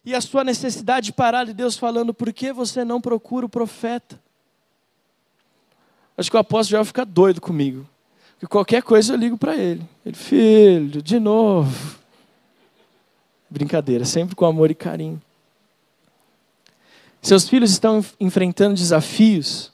E 0.04 0.16
a 0.16 0.22
sua 0.22 0.44
necessidade 0.44 1.08
de 1.08 1.14
parar 1.14 1.46
de 1.46 1.54
Deus 1.54 1.78
falando, 1.78 2.14
por 2.14 2.34
que 2.34 2.52
você 2.52 2.84
não 2.84 3.00
procura 3.00 3.46
o 3.46 3.50
profeta? 3.50 4.20
Acho 6.18 6.32
que 6.32 6.36
o 6.36 6.40
apóstolo 6.40 6.72
já 6.72 6.78
vai 6.80 6.86
ficar 6.86 7.06
doido 7.06 7.40
comigo. 7.40 7.88
Porque 8.40 8.48
qualquer 8.48 8.82
coisa 8.82 9.14
eu 9.14 9.18
ligo 9.18 9.38
para 9.38 9.58
ele. 9.58 9.82
Ele, 10.06 10.16
filho, 10.16 11.02
de 11.02 11.20
novo. 11.20 12.00
Brincadeira, 13.50 14.06
sempre 14.06 14.34
com 14.34 14.46
amor 14.46 14.72
e 14.72 14.76
carinho. 14.76 15.22
Seus 17.22 17.50
filhos 17.50 17.72
estão 17.72 18.04
enfrentando 18.18 18.76
desafios 18.76 19.74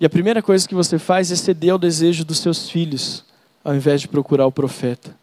e 0.00 0.06
a 0.06 0.10
primeira 0.10 0.42
coisa 0.42 0.66
que 0.66 0.74
você 0.74 0.98
faz 0.98 1.30
é 1.30 1.36
ceder 1.36 1.72
ao 1.72 1.78
desejo 1.78 2.24
dos 2.24 2.38
seus 2.38 2.70
filhos, 2.70 3.24
ao 3.62 3.74
invés 3.74 4.00
de 4.00 4.08
procurar 4.08 4.46
o 4.46 4.52
profeta. 4.52 5.14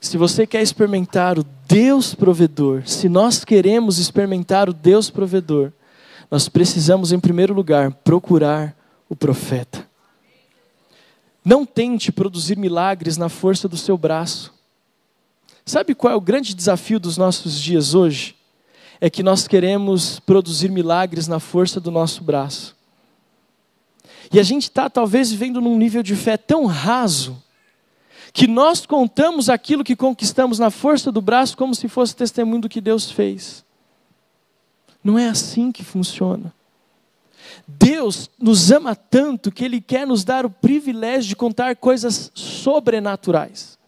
Se 0.00 0.16
você 0.16 0.46
quer 0.46 0.62
experimentar 0.62 1.38
o 1.38 1.44
Deus 1.66 2.14
provedor, 2.14 2.82
se 2.86 3.08
nós 3.08 3.44
queremos 3.44 3.98
experimentar 3.98 4.68
o 4.68 4.72
Deus 4.72 5.10
provedor, 5.10 5.72
nós 6.30 6.48
precisamos, 6.48 7.10
em 7.10 7.18
primeiro 7.18 7.54
lugar, 7.54 7.90
procurar 7.90 8.76
o 9.08 9.16
profeta. 9.16 9.88
Não 11.44 11.66
tente 11.66 12.10
produzir 12.10 12.56
milagres 12.56 13.16
na 13.16 13.28
força 13.28 13.68
do 13.68 13.76
seu 13.76 13.98
braço. 13.98 14.52
Sabe 15.64 15.94
qual 15.94 16.12
é 16.12 16.16
o 16.16 16.20
grande 16.20 16.54
desafio 16.54 16.98
dos 16.98 17.16
nossos 17.16 17.60
dias 17.60 17.94
hoje? 17.94 18.36
é 19.00 19.10
que 19.10 19.22
nós 19.22 19.46
queremos 19.46 20.18
produzir 20.20 20.70
milagres 20.70 21.28
na 21.28 21.38
força 21.38 21.80
do 21.80 21.90
nosso 21.90 22.22
braço. 22.24 22.74
E 24.32 24.40
a 24.40 24.42
gente 24.42 24.62
está 24.62 24.88
talvez 24.88 25.30
vivendo 25.30 25.60
num 25.60 25.76
nível 25.76 26.02
de 26.02 26.16
fé 26.16 26.38
tão 26.38 26.64
raso, 26.64 27.36
que 28.32 28.46
nós 28.46 28.86
contamos 28.86 29.50
aquilo 29.50 29.84
que 29.84 29.94
conquistamos 29.94 30.58
na 30.58 30.70
força 30.70 31.12
do 31.12 31.20
braço 31.20 31.54
como 31.54 31.74
se 31.74 31.86
fosse 31.86 32.16
testemunho 32.16 32.62
do 32.62 32.68
que 32.68 32.80
Deus 32.80 33.10
fez. 33.10 33.62
Não 35.04 35.18
é 35.18 35.28
assim 35.28 35.70
que 35.70 35.84
funciona. 35.84 36.50
Deus 37.66 38.30
nos 38.38 38.70
ama 38.70 38.94
tanto 38.94 39.50
que 39.50 39.64
Ele 39.64 39.80
quer 39.80 40.06
nos 40.06 40.24
dar 40.24 40.44
o 40.44 40.50
privilégio 40.50 41.28
de 41.28 41.36
contar 41.36 41.76
coisas 41.76 42.30
sobrenaturais. 42.34 43.78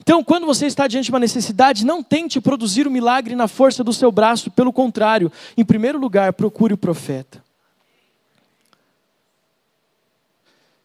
Então, 0.00 0.22
quando 0.22 0.46
você 0.46 0.66
está 0.66 0.86
diante 0.86 1.06
de 1.06 1.10
uma 1.10 1.18
necessidade, 1.18 1.84
não 1.84 2.02
tente 2.02 2.40
produzir 2.40 2.86
o 2.86 2.90
um 2.90 2.92
milagre 2.92 3.34
na 3.34 3.48
força 3.48 3.82
do 3.82 3.92
seu 3.92 4.12
braço, 4.12 4.50
pelo 4.50 4.72
contrário, 4.72 5.32
em 5.56 5.64
primeiro 5.64 5.98
lugar, 5.98 6.32
procure 6.32 6.74
o 6.74 6.78
profeta. 6.78 7.42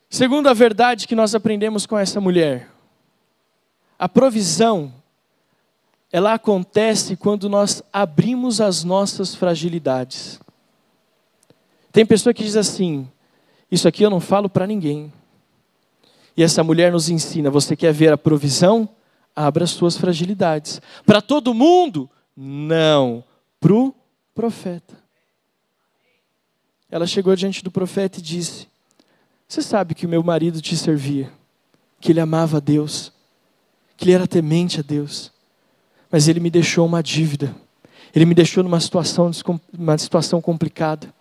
Segunda 0.10 0.54
verdade 0.54 1.08
que 1.08 1.16
nós 1.16 1.34
aprendemos 1.34 1.86
com 1.86 1.98
essa 1.98 2.22
mulher, 2.22 2.70
a 3.98 4.08
provisão, 4.08 4.94
ela 6.12 6.34
acontece 6.34 7.16
quando 7.16 7.50
nós 7.50 7.82
abrimos 7.92 8.62
as 8.62 8.84
nossas 8.84 9.34
fragilidades. 9.34 10.40
Tem 11.94 12.04
pessoa 12.06 12.34
que 12.34 12.44
diz 12.44 12.58
assim: 12.58 13.08
Isso 13.72 13.88
aqui 13.88 14.04
eu 14.04 14.10
não 14.10 14.20
falo 14.20 14.50
para 14.50 14.66
ninguém. 14.68 15.14
E 16.36 16.42
essa 16.42 16.64
mulher 16.64 16.92
nos 16.92 17.08
ensina: 17.08 17.52
você 17.52 17.76
quer 17.76 17.94
ver 17.94 18.12
a 18.12 18.18
provisão? 18.18 18.90
Abra 19.36 19.66
suas 19.66 19.96
fragilidades. 19.96 20.82
Para 21.06 21.22
todo 21.22 21.54
mundo? 21.54 22.10
Não. 22.36 23.24
Para 23.60 23.74
o 23.74 23.96
profeta. 24.34 25.02
Ela 26.90 27.08
chegou 27.08 27.36
diante 27.36 27.64
do 27.64 27.70
profeta 27.70 28.18
e 28.18 28.24
disse: 28.24 28.68
Você 29.48 29.62
sabe 29.62 29.94
que 29.94 30.08
o 30.08 30.10
meu 30.10 30.24
marido 30.24 30.60
te 30.60 30.76
servia, 30.76 31.32
que 32.02 32.12
ele 32.12 32.20
amava 32.20 32.58
a 32.58 32.60
Deus, 32.60 33.14
que 33.96 34.06
ele 34.06 34.14
era 34.14 34.28
temente 34.28 34.80
a 34.80 34.84
Deus, 34.84 35.32
mas 36.12 36.28
ele 36.28 36.40
me 36.40 36.50
deixou 36.50 36.88
uma 36.88 37.04
dívida, 37.04 37.56
ele 38.16 38.26
me 38.26 38.34
deixou 38.34 38.64
numa 38.64 38.80
situação, 38.80 39.30
uma 39.78 39.98
situação 39.98 40.42
complicada. 40.42 41.14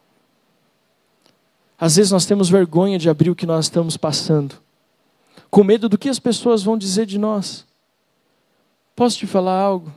Às 1.82 1.96
vezes 1.96 2.12
nós 2.12 2.24
temos 2.24 2.48
vergonha 2.48 2.96
de 2.96 3.10
abrir 3.10 3.28
o 3.28 3.34
que 3.34 3.44
nós 3.44 3.64
estamos 3.64 3.96
passando 3.96 4.54
com 5.50 5.64
medo 5.64 5.88
do 5.88 5.98
que 5.98 6.08
as 6.08 6.20
pessoas 6.20 6.62
vão 6.62 6.78
dizer 6.78 7.06
de 7.06 7.18
nós. 7.18 7.66
Posso 8.94 9.18
te 9.18 9.26
falar 9.26 9.58
algo? 9.58 9.92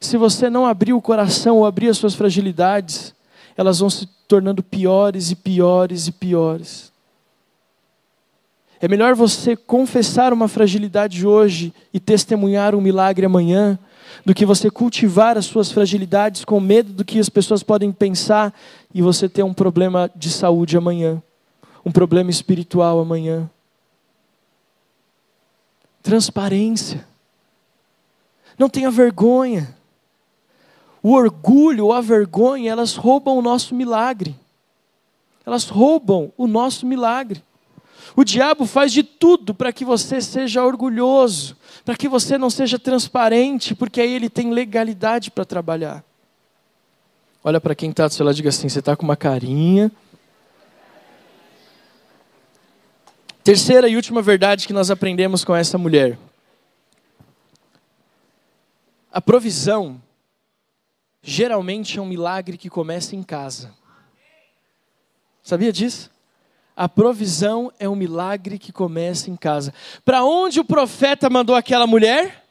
Se 0.00 0.16
você 0.16 0.48
não 0.48 0.64
abrir 0.64 0.94
o 0.94 1.02
coração 1.02 1.58
ou 1.58 1.66
abrir 1.66 1.90
as 1.90 1.98
suas 1.98 2.14
fragilidades, 2.14 3.14
elas 3.58 3.80
vão 3.80 3.90
se 3.90 4.06
tornando 4.26 4.62
piores 4.62 5.30
e 5.30 5.36
piores 5.36 6.06
e 6.06 6.12
piores. 6.12 6.90
É 8.80 8.88
melhor 8.88 9.14
você 9.14 9.54
confessar 9.54 10.32
uma 10.32 10.48
fragilidade 10.48 11.26
hoje 11.26 11.74
e 11.92 12.00
testemunhar 12.00 12.74
um 12.74 12.80
milagre 12.80 13.26
amanhã, 13.26 13.78
do 14.24 14.34
que 14.34 14.44
você 14.44 14.70
cultivar 14.70 15.38
as 15.38 15.46
suas 15.46 15.70
fragilidades 15.70 16.44
com 16.44 16.60
medo 16.60 16.92
do 16.92 17.04
que 17.04 17.18
as 17.18 17.28
pessoas 17.28 17.62
podem 17.62 17.90
pensar 17.90 18.52
e 18.92 19.00
você 19.00 19.28
ter 19.28 19.42
um 19.42 19.54
problema 19.54 20.10
de 20.14 20.30
saúde 20.30 20.76
amanhã, 20.76 21.22
um 21.84 21.90
problema 21.90 22.30
espiritual 22.30 23.00
amanhã. 23.00 23.48
Transparência. 26.02 27.06
Não 28.58 28.68
tenha 28.68 28.90
vergonha. 28.90 29.74
O 31.02 31.12
orgulho 31.12 31.86
ou 31.86 31.92
a 31.92 32.00
vergonha, 32.00 32.70
elas 32.70 32.94
roubam 32.94 33.38
o 33.38 33.42
nosso 33.42 33.74
milagre. 33.74 34.34
Elas 35.46 35.68
roubam 35.68 36.32
o 36.36 36.46
nosso 36.46 36.86
milagre. 36.86 37.42
O 38.16 38.24
diabo 38.24 38.66
faz 38.66 38.92
de 38.92 39.02
tudo 39.02 39.54
para 39.54 39.72
que 39.72 39.84
você 39.84 40.20
seja 40.20 40.64
orgulhoso, 40.64 41.56
para 41.84 41.96
que 41.96 42.08
você 42.08 42.36
não 42.36 42.50
seja 42.50 42.78
transparente, 42.78 43.74
porque 43.74 44.00
aí 44.00 44.12
ele 44.12 44.28
tem 44.28 44.52
legalidade 44.52 45.30
para 45.30 45.44
trabalhar. 45.44 46.04
Olha 47.42 47.60
para 47.60 47.74
quem 47.74 47.90
está 47.90 48.06
do 48.06 48.14
seu 48.14 48.24
lado 48.24 48.34
e 48.34 48.36
diga 48.36 48.48
assim: 48.48 48.68
você 48.68 48.78
está 48.78 48.96
com 48.96 49.04
uma 49.04 49.16
carinha. 49.16 49.90
Terceira 53.42 53.88
e 53.88 53.96
última 53.96 54.22
verdade 54.22 54.66
que 54.66 54.72
nós 54.72 54.90
aprendemos 54.90 55.44
com 55.44 55.54
essa 55.54 55.76
mulher. 55.76 56.18
A 59.12 59.20
provisão 59.20 60.00
geralmente 61.22 61.98
é 61.98 62.02
um 62.02 62.06
milagre 62.06 62.56
que 62.56 62.70
começa 62.70 63.14
em 63.14 63.22
casa. 63.22 63.74
Sabia 65.42 65.70
disso? 65.70 66.13
A 66.76 66.88
provisão 66.88 67.72
é 67.78 67.88
um 67.88 67.94
milagre 67.94 68.58
que 68.58 68.72
começa 68.72 69.30
em 69.30 69.36
casa. 69.36 69.72
Para 70.04 70.24
onde 70.24 70.58
o 70.58 70.64
profeta 70.64 71.30
mandou 71.30 71.54
aquela 71.54 71.86
mulher? 71.86 72.44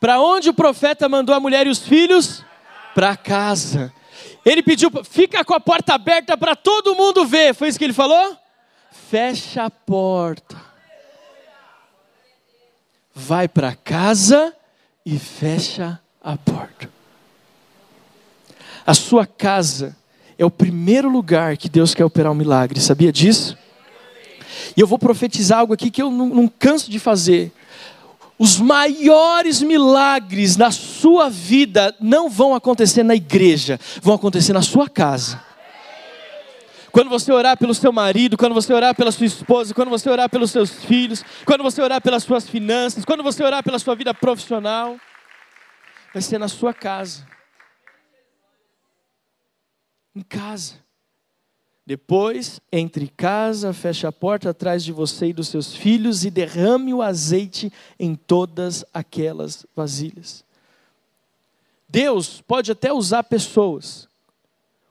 Para 0.00 0.20
onde 0.20 0.48
o 0.48 0.54
profeta 0.54 1.08
mandou 1.08 1.34
a 1.34 1.40
mulher 1.40 1.66
e 1.66 1.70
os 1.70 1.78
filhos? 1.78 2.42
Para 2.94 3.16
casa. 3.16 3.92
Ele 4.44 4.62
pediu, 4.62 4.90
fica 5.04 5.44
com 5.44 5.54
a 5.54 5.60
porta 5.60 5.94
aberta 5.94 6.36
para 6.36 6.56
todo 6.56 6.94
mundo 6.94 7.26
ver. 7.26 7.54
Foi 7.54 7.68
isso 7.68 7.78
que 7.78 7.84
ele 7.84 7.92
falou? 7.92 8.36
Fecha 8.90 9.64
a 9.64 9.70
porta. 9.70 10.56
Vai 13.14 13.46
para 13.46 13.74
casa 13.74 14.56
e 15.04 15.18
fecha 15.18 16.00
a 16.22 16.36
porta. 16.36 16.90
A 18.86 18.94
sua 18.94 19.26
casa 19.26 19.96
é 20.42 20.46
o 20.46 20.50
primeiro 20.50 21.08
lugar 21.08 21.56
que 21.56 21.68
Deus 21.68 21.94
quer 21.94 22.04
operar 22.04 22.32
um 22.32 22.34
milagre, 22.34 22.80
sabia 22.80 23.12
disso? 23.12 23.56
E 24.76 24.80
eu 24.80 24.88
vou 24.88 24.98
profetizar 24.98 25.60
algo 25.60 25.72
aqui 25.72 25.88
que 25.88 26.02
eu 26.02 26.10
não, 26.10 26.26
não 26.26 26.48
canso 26.48 26.90
de 26.90 26.98
fazer. 26.98 27.52
Os 28.36 28.58
maiores 28.58 29.62
milagres 29.62 30.56
na 30.56 30.72
sua 30.72 31.30
vida 31.30 31.94
não 32.00 32.28
vão 32.28 32.56
acontecer 32.56 33.04
na 33.04 33.14
igreja, 33.14 33.78
vão 34.02 34.16
acontecer 34.16 34.52
na 34.52 34.62
sua 34.62 34.88
casa. 34.88 35.40
Quando 36.90 37.08
você 37.08 37.30
orar 37.32 37.56
pelo 37.56 37.72
seu 37.72 37.92
marido, 37.92 38.36
quando 38.36 38.52
você 38.52 38.74
orar 38.74 38.96
pela 38.96 39.12
sua 39.12 39.26
esposa, 39.26 39.72
quando 39.72 39.90
você 39.90 40.10
orar 40.10 40.28
pelos 40.28 40.50
seus 40.50 40.70
filhos, 40.70 41.24
quando 41.46 41.62
você 41.62 41.80
orar 41.80 42.02
pelas 42.02 42.24
suas 42.24 42.48
finanças, 42.48 43.04
quando 43.04 43.22
você 43.22 43.44
orar 43.44 43.62
pela 43.62 43.78
sua 43.78 43.94
vida 43.94 44.12
profissional, 44.12 44.96
vai 46.12 46.20
ser 46.20 46.38
na 46.38 46.48
sua 46.48 46.74
casa 46.74 47.24
em 50.14 50.22
casa. 50.22 50.74
Depois, 51.84 52.60
entre 52.70 53.08
casa, 53.08 53.72
feche 53.72 54.06
a 54.06 54.12
porta 54.12 54.50
atrás 54.50 54.84
de 54.84 54.92
você 54.92 55.28
e 55.28 55.32
dos 55.32 55.48
seus 55.48 55.74
filhos 55.74 56.24
e 56.24 56.30
derrame 56.30 56.94
o 56.94 57.02
azeite 57.02 57.72
em 57.98 58.14
todas 58.14 58.84
aquelas 58.94 59.66
vasilhas. 59.74 60.44
Deus 61.88 62.40
pode 62.40 62.70
até 62.70 62.92
usar 62.92 63.24
pessoas, 63.24 64.08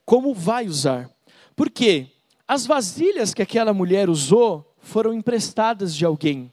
como 0.05 0.33
vai 0.33 0.67
usar. 0.67 1.09
Por 1.55 1.69
quê? 1.69 2.07
As 2.47 2.65
vasilhas 2.65 3.33
que 3.33 3.41
aquela 3.41 3.73
mulher 3.73 4.09
usou 4.09 4.75
foram 4.81 5.13
emprestadas 5.13 5.95
de 5.95 6.05
alguém. 6.05 6.51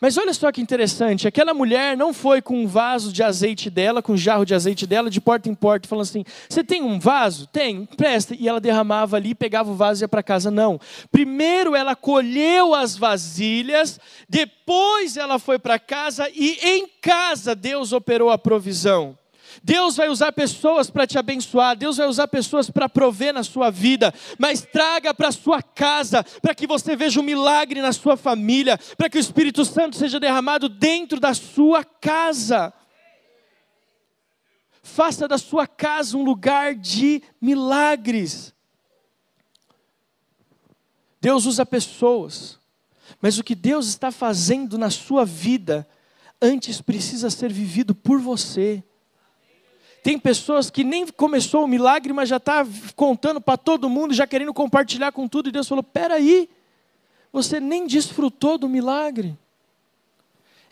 Mas 0.00 0.16
olha 0.16 0.32
só 0.32 0.50
que 0.50 0.62
interessante, 0.62 1.28
aquela 1.28 1.52
mulher 1.52 1.94
não 1.94 2.14
foi 2.14 2.40
com 2.40 2.62
um 2.62 2.66
vaso 2.66 3.12
de 3.12 3.22
azeite 3.22 3.68
dela, 3.68 4.00
com 4.00 4.14
um 4.14 4.16
jarro 4.16 4.46
de 4.46 4.54
azeite 4.54 4.86
dela, 4.86 5.10
de 5.10 5.20
porta 5.20 5.50
em 5.50 5.54
porta, 5.54 5.86
falando 5.86 6.04
assim: 6.04 6.24
Você 6.48 6.64
tem 6.64 6.82
um 6.82 6.98
vaso? 6.98 7.46
Tem, 7.46 7.84
presta. 7.84 8.34
E 8.34 8.48
ela 8.48 8.60
derramava 8.60 9.16
ali, 9.16 9.34
pegava 9.34 9.70
o 9.70 9.74
vaso 9.74 10.02
e 10.02 10.04
ia 10.04 10.08
para 10.08 10.22
casa. 10.22 10.50
Não. 10.50 10.80
Primeiro 11.12 11.76
ela 11.76 11.94
colheu 11.94 12.74
as 12.74 12.96
vasilhas, 12.96 14.00
depois 14.26 15.18
ela 15.18 15.38
foi 15.38 15.58
para 15.58 15.78
casa 15.78 16.30
e 16.34 16.58
em 16.62 16.88
casa 17.02 17.54
Deus 17.54 17.92
operou 17.92 18.30
a 18.30 18.38
provisão. 18.38 19.18
Deus 19.62 19.96
vai 19.96 20.08
usar 20.08 20.32
pessoas 20.32 20.90
para 20.90 21.06
te 21.06 21.18
abençoar, 21.18 21.76
Deus 21.76 21.96
vai 21.96 22.06
usar 22.06 22.28
pessoas 22.28 22.70
para 22.70 22.88
prover 22.88 23.32
na 23.32 23.42
sua 23.42 23.70
vida, 23.70 24.12
mas 24.38 24.62
traga 24.62 25.12
para 25.12 25.28
a 25.28 25.32
sua 25.32 25.62
casa, 25.62 26.24
para 26.42 26.54
que 26.54 26.66
você 26.66 26.96
veja 26.96 27.20
um 27.20 27.24
milagre 27.24 27.80
na 27.80 27.92
sua 27.92 28.16
família, 28.16 28.78
para 28.96 29.08
que 29.08 29.18
o 29.18 29.20
Espírito 29.20 29.64
Santo 29.64 29.96
seja 29.96 30.20
derramado 30.20 30.68
dentro 30.68 31.18
da 31.18 31.34
sua 31.34 31.84
casa. 31.84 32.72
Faça 34.82 35.28
da 35.28 35.38
sua 35.38 35.66
casa 35.66 36.16
um 36.16 36.24
lugar 36.24 36.74
de 36.74 37.22
milagres. 37.40 38.54
Deus 41.20 41.44
usa 41.44 41.66
pessoas, 41.66 42.58
mas 43.20 43.38
o 43.38 43.44
que 43.44 43.54
Deus 43.54 43.88
está 43.88 44.10
fazendo 44.10 44.78
na 44.78 44.88
sua 44.88 45.24
vida 45.24 45.86
antes 46.40 46.80
precisa 46.80 47.28
ser 47.28 47.52
vivido 47.52 47.94
por 47.94 48.18
você. 48.18 48.82
Tem 50.02 50.18
pessoas 50.18 50.70
que 50.70 50.82
nem 50.82 51.06
começou 51.06 51.64
o 51.64 51.68
milagre, 51.68 52.12
mas 52.12 52.28
já 52.28 52.38
está 52.38 52.66
contando 52.96 53.40
para 53.40 53.56
todo 53.56 53.88
mundo, 53.88 54.14
já 54.14 54.26
querendo 54.26 54.54
compartilhar 54.54 55.12
com 55.12 55.28
tudo. 55.28 55.48
E 55.48 55.52
Deus 55.52 55.68
falou: 55.68 55.82
peraí, 55.82 56.48
você 57.32 57.60
nem 57.60 57.86
desfrutou 57.86 58.56
do 58.56 58.68
milagre. 58.68 59.36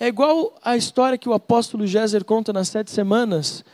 É 0.01 0.07
igual 0.07 0.55
a 0.63 0.77
história 0.77 1.19
que 1.19 1.29
o 1.29 1.35
apóstolo 1.35 1.87
Géser 1.87 2.25
conta 2.25 2.53
nas 2.53 2.69
sete 2.69 2.91
semanas, 2.91 3.65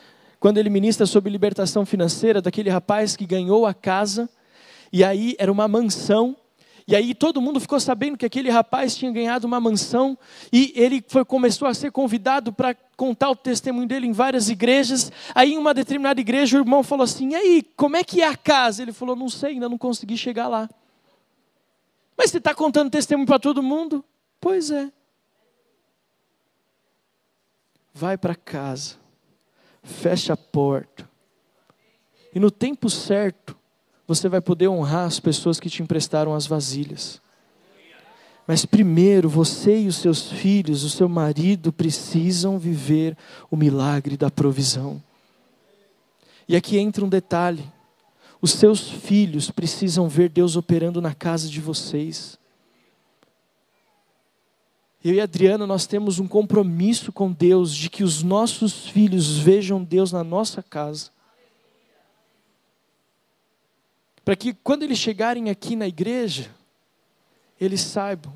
quando 0.40 0.58
ele 0.58 0.70
ministra 0.70 1.06
sobre 1.06 1.30
libertação 1.30 1.84
financeira, 1.84 2.40
daquele 2.40 2.70
rapaz 2.70 3.14
que 3.14 3.26
ganhou 3.26 3.66
a 3.66 3.74
casa, 3.74 4.28
e 4.92 5.04
aí 5.04 5.36
era 5.38 5.52
uma 5.52 5.68
mansão, 5.68 6.34
e 6.86 6.94
aí 6.94 7.14
todo 7.14 7.40
mundo 7.40 7.58
ficou 7.58 7.80
sabendo 7.80 8.18
que 8.18 8.26
aquele 8.26 8.50
rapaz 8.50 8.94
tinha 8.94 9.10
ganhado 9.10 9.46
uma 9.46 9.58
mansão 9.58 10.18
e 10.52 10.70
ele 10.76 11.02
foi, 11.08 11.24
começou 11.24 11.66
a 11.66 11.72
ser 11.72 11.90
convidado 11.90 12.52
para 12.52 12.74
contar 12.94 13.30
o 13.30 13.36
testemunho 13.36 13.88
dele 13.88 14.06
em 14.06 14.12
várias 14.12 14.50
igrejas. 14.50 15.10
Aí 15.34 15.54
em 15.54 15.58
uma 15.58 15.72
determinada 15.72 16.20
igreja 16.20 16.58
o 16.58 16.60
irmão 16.60 16.82
falou 16.82 17.04
assim: 17.04 17.30
"E 17.30 17.34
aí, 17.34 17.62
como 17.74 17.96
é 17.96 18.04
que 18.04 18.20
é 18.20 18.28
a 18.28 18.36
casa?" 18.36 18.82
Ele 18.82 18.92
falou: 18.92 19.16
"Não 19.16 19.30
sei, 19.30 19.52
ainda 19.52 19.68
não 19.68 19.78
consegui 19.78 20.16
chegar 20.16 20.46
lá." 20.46 20.68
Mas 22.16 22.30
você 22.30 22.38
está 22.38 22.54
contando 22.54 22.90
testemunho 22.90 23.26
para 23.26 23.38
todo 23.38 23.62
mundo? 23.62 24.04
Pois 24.38 24.70
é. 24.70 24.92
Vai 27.92 28.18
para 28.18 28.34
casa, 28.34 28.96
fecha 29.82 30.34
a 30.34 30.36
porta, 30.36 31.08
e 32.34 32.40
no 32.40 32.50
tempo 32.50 32.90
certo, 32.90 33.56
você 34.06 34.28
vai 34.28 34.40
poder 34.40 34.68
honrar 34.68 35.06
as 35.06 35.18
pessoas 35.18 35.58
que 35.58 35.70
te 35.70 35.82
emprestaram 35.82 36.34
as 36.34 36.46
vasilhas. 36.46 37.20
Mas 38.46 38.66
primeiro, 38.66 39.28
você 39.28 39.80
e 39.80 39.88
os 39.88 39.96
seus 39.96 40.30
filhos, 40.30 40.84
o 40.84 40.90
seu 40.90 41.08
marido, 41.08 41.72
precisam 41.72 42.58
viver 42.58 43.16
o 43.50 43.56
milagre 43.56 44.16
da 44.16 44.30
provisão. 44.30 45.02
E 46.46 46.54
aqui 46.54 46.76
entra 46.76 47.04
um 47.04 47.08
detalhe: 47.08 47.64
os 48.42 48.50
seus 48.50 48.90
filhos 48.90 49.50
precisam 49.50 50.08
ver 50.08 50.28
Deus 50.28 50.56
operando 50.56 51.00
na 51.00 51.14
casa 51.14 51.48
de 51.48 51.58
vocês. 51.58 52.38
Eu 55.02 55.14
e 55.14 55.20
Adriana, 55.20 55.66
nós 55.66 55.86
temos 55.86 56.18
um 56.18 56.26
compromisso 56.26 57.12
com 57.12 57.30
Deus 57.30 57.74
de 57.74 57.90
que 57.90 58.04
os 58.04 58.22
nossos 58.22 58.86
filhos 58.86 59.38
vejam 59.38 59.82
Deus 59.82 60.12
na 60.12 60.24
nossa 60.24 60.62
casa 60.62 61.13
para 64.24 64.34
que 64.34 64.54
quando 64.54 64.82
eles 64.82 64.98
chegarem 64.98 65.50
aqui 65.50 65.76
na 65.76 65.86
igreja, 65.86 66.50
eles 67.60 67.80
saibam. 67.80 68.32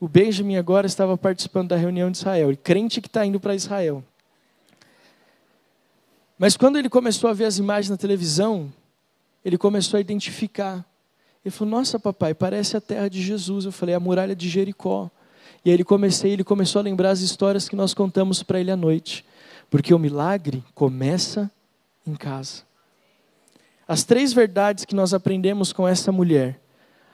O 0.00 0.08
Benjamin 0.08 0.56
agora 0.56 0.86
estava 0.86 1.16
participando 1.16 1.68
da 1.68 1.76
reunião 1.76 2.10
de 2.10 2.16
Israel, 2.16 2.50
e 2.50 2.56
crente 2.56 3.00
que 3.00 3.06
está 3.06 3.24
indo 3.24 3.38
para 3.38 3.54
Israel. 3.54 4.02
Mas 6.38 6.56
quando 6.56 6.76
ele 6.76 6.88
começou 6.88 7.30
a 7.30 7.32
ver 7.32 7.44
as 7.44 7.58
imagens 7.58 7.90
na 7.90 7.96
televisão, 7.96 8.72
ele 9.44 9.56
começou 9.56 9.98
a 9.98 10.00
identificar. 10.00 10.84
Ele 11.44 11.52
falou: 11.52 11.70
Nossa, 11.70 12.00
papai, 12.00 12.34
parece 12.34 12.76
a 12.76 12.80
terra 12.80 13.08
de 13.08 13.22
Jesus. 13.22 13.64
Eu 13.64 13.70
falei: 13.70 13.94
A 13.94 14.00
muralha 14.00 14.34
de 14.34 14.48
Jericó. 14.48 15.08
E 15.64 15.70
aí 15.70 15.74
ele 15.74 15.84
comecei, 15.84 16.32
ele 16.32 16.42
começou 16.42 16.80
a 16.80 16.82
lembrar 16.82 17.10
as 17.10 17.20
histórias 17.20 17.68
que 17.68 17.76
nós 17.76 17.94
contamos 17.94 18.42
para 18.42 18.58
ele 18.58 18.72
à 18.72 18.76
noite, 18.76 19.24
porque 19.70 19.94
o 19.94 19.98
milagre 19.98 20.64
começa 20.74 21.48
em 22.04 22.14
casa. 22.14 22.64
As 23.92 24.04
três 24.04 24.32
verdades 24.32 24.86
que 24.86 24.94
nós 24.94 25.12
aprendemos 25.12 25.70
com 25.70 25.86
essa 25.86 26.10
mulher. 26.10 26.58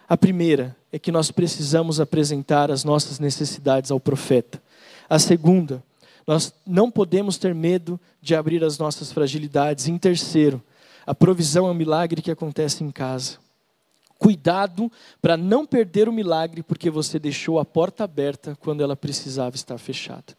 A 0.09 0.17
primeira 0.17 0.77
é 0.93 0.99
que 0.99 1.11
nós 1.11 1.29
precisamos 1.29 1.99
apresentar 1.99 2.71
as 2.71 2.85
nossas 2.85 3.19
necessidades 3.19 3.91
ao 3.91 3.99
profeta. 3.99 4.63
A 5.11 5.19
segunda, 5.19 5.83
nós 6.25 6.55
não 6.65 6.89
podemos 6.89 7.37
ter 7.37 7.53
medo 7.53 7.99
de 8.23 8.33
abrir 8.33 8.63
as 8.63 8.79
nossas 8.79 9.11
fragilidades. 9.11 9.89
Em 9.89 9.99
terceiro, 9.99 10.63
a 11.05 11.13
provisão 11.13 11.67
é 11.67 11.71
um 11.73 11.75
milagre 11.75 12.23
que 12.23 12.31
acontece 12.31 12.85
em 12.85 12.93
casa. 12.93 13.39
Cuidado 14.17 14.89
para 15.21 15.37
não 15.37 15.67
perder 15.67 16.09
o 16.09 16.13
milagre 16.13 16.63
porque 16.63 16.91
você 16.91 17.19
deixou 17.19 17.59
a 17.59 17.65
porta 17.65 18.05
aberta 18.05 18.57
quando 18.61 18.85
ela 18.85 18.95
precisava 18.95 19.57
estar 19.57 19.79
fechada. 19.79 20.33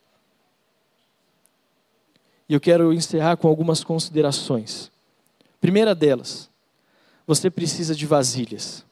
E 2.48 2.54
eu 2.54 2.62
quero 2.62 2.94
encerrar 2.94 3.36
com 3.36 3.50
algumas 3.50 3.84
considerações. 3.84 4.90
Primeira 5.60 5.94
delas, 5.94 6.50
você 7.28 7.50
precisa 7.50 7.94
de 7.94 8.06
vasilhas. 8.06 8.86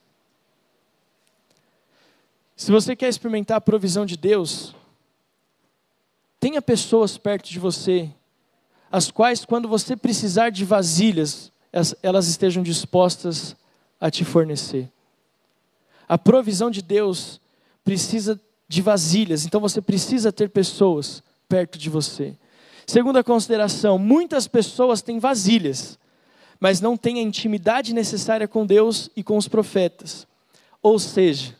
Se 2.56 2.72
você 2.72 2.96
quer 2.96 3.08
experimentar 3.08 3.58
a 3.58 3.62
provisão 3.62 4.06
de 4.06 4.18
Deus, 4.18 4.76
tenha 6.40 6.62
pessoas 6.62 7.18
perto 7.18 7.50
de 7.50 7.60
você, 7.60 8.10
as 8.92 9.12
quais, 9.12 9.46
quando 9.46 9.68
você 9.68 9.96
precisar 9.96 10.50
de 10.50 10.66
vasilhas, 10.66 11.52
elas 12.02 12.28
estejam 12.28 12.64
dispostas 12.64 13.56
a 14.00 14.10
te 14.10 14.24
fornecer. 14.24 14.90
A 16.08 16.18
provisão 16.18 16.72
de 16.72 16.82
Deus 16.82 17.42
precisa 17.84 18.40
de 18.68 18.82
vasilhas, 18.82 19.46
então 19.46 19.62
você 19.62 19.82
precisa 19.82 20.32
ter 20.32 20.50
pessoas 20.50 21.22
perto 21.48 21.78
de 21.78 21.90
você. 21.90 22.36
Segunda 22.86 23.24
consideração: 23.24 23.98
muitas 23.98 24.48
pessoas 24.48 25.02
têm 25.02 25.20
vasilhas, 25.20 26.00
mas 26.60 26.82
não 26.82 26.98
têm 26.98 27.20
a 27.20 27.24
intimidade 27.24 27.94
necessária 27.94 28.48
com 28.48 28.66
Deus 28.66 29.10
e 29.16 29.24
com 29.24 29.38
os 29.38 29.48
profetas. 29.48 30.28
Ou 30.82 30.98
seja, 31.00 31.56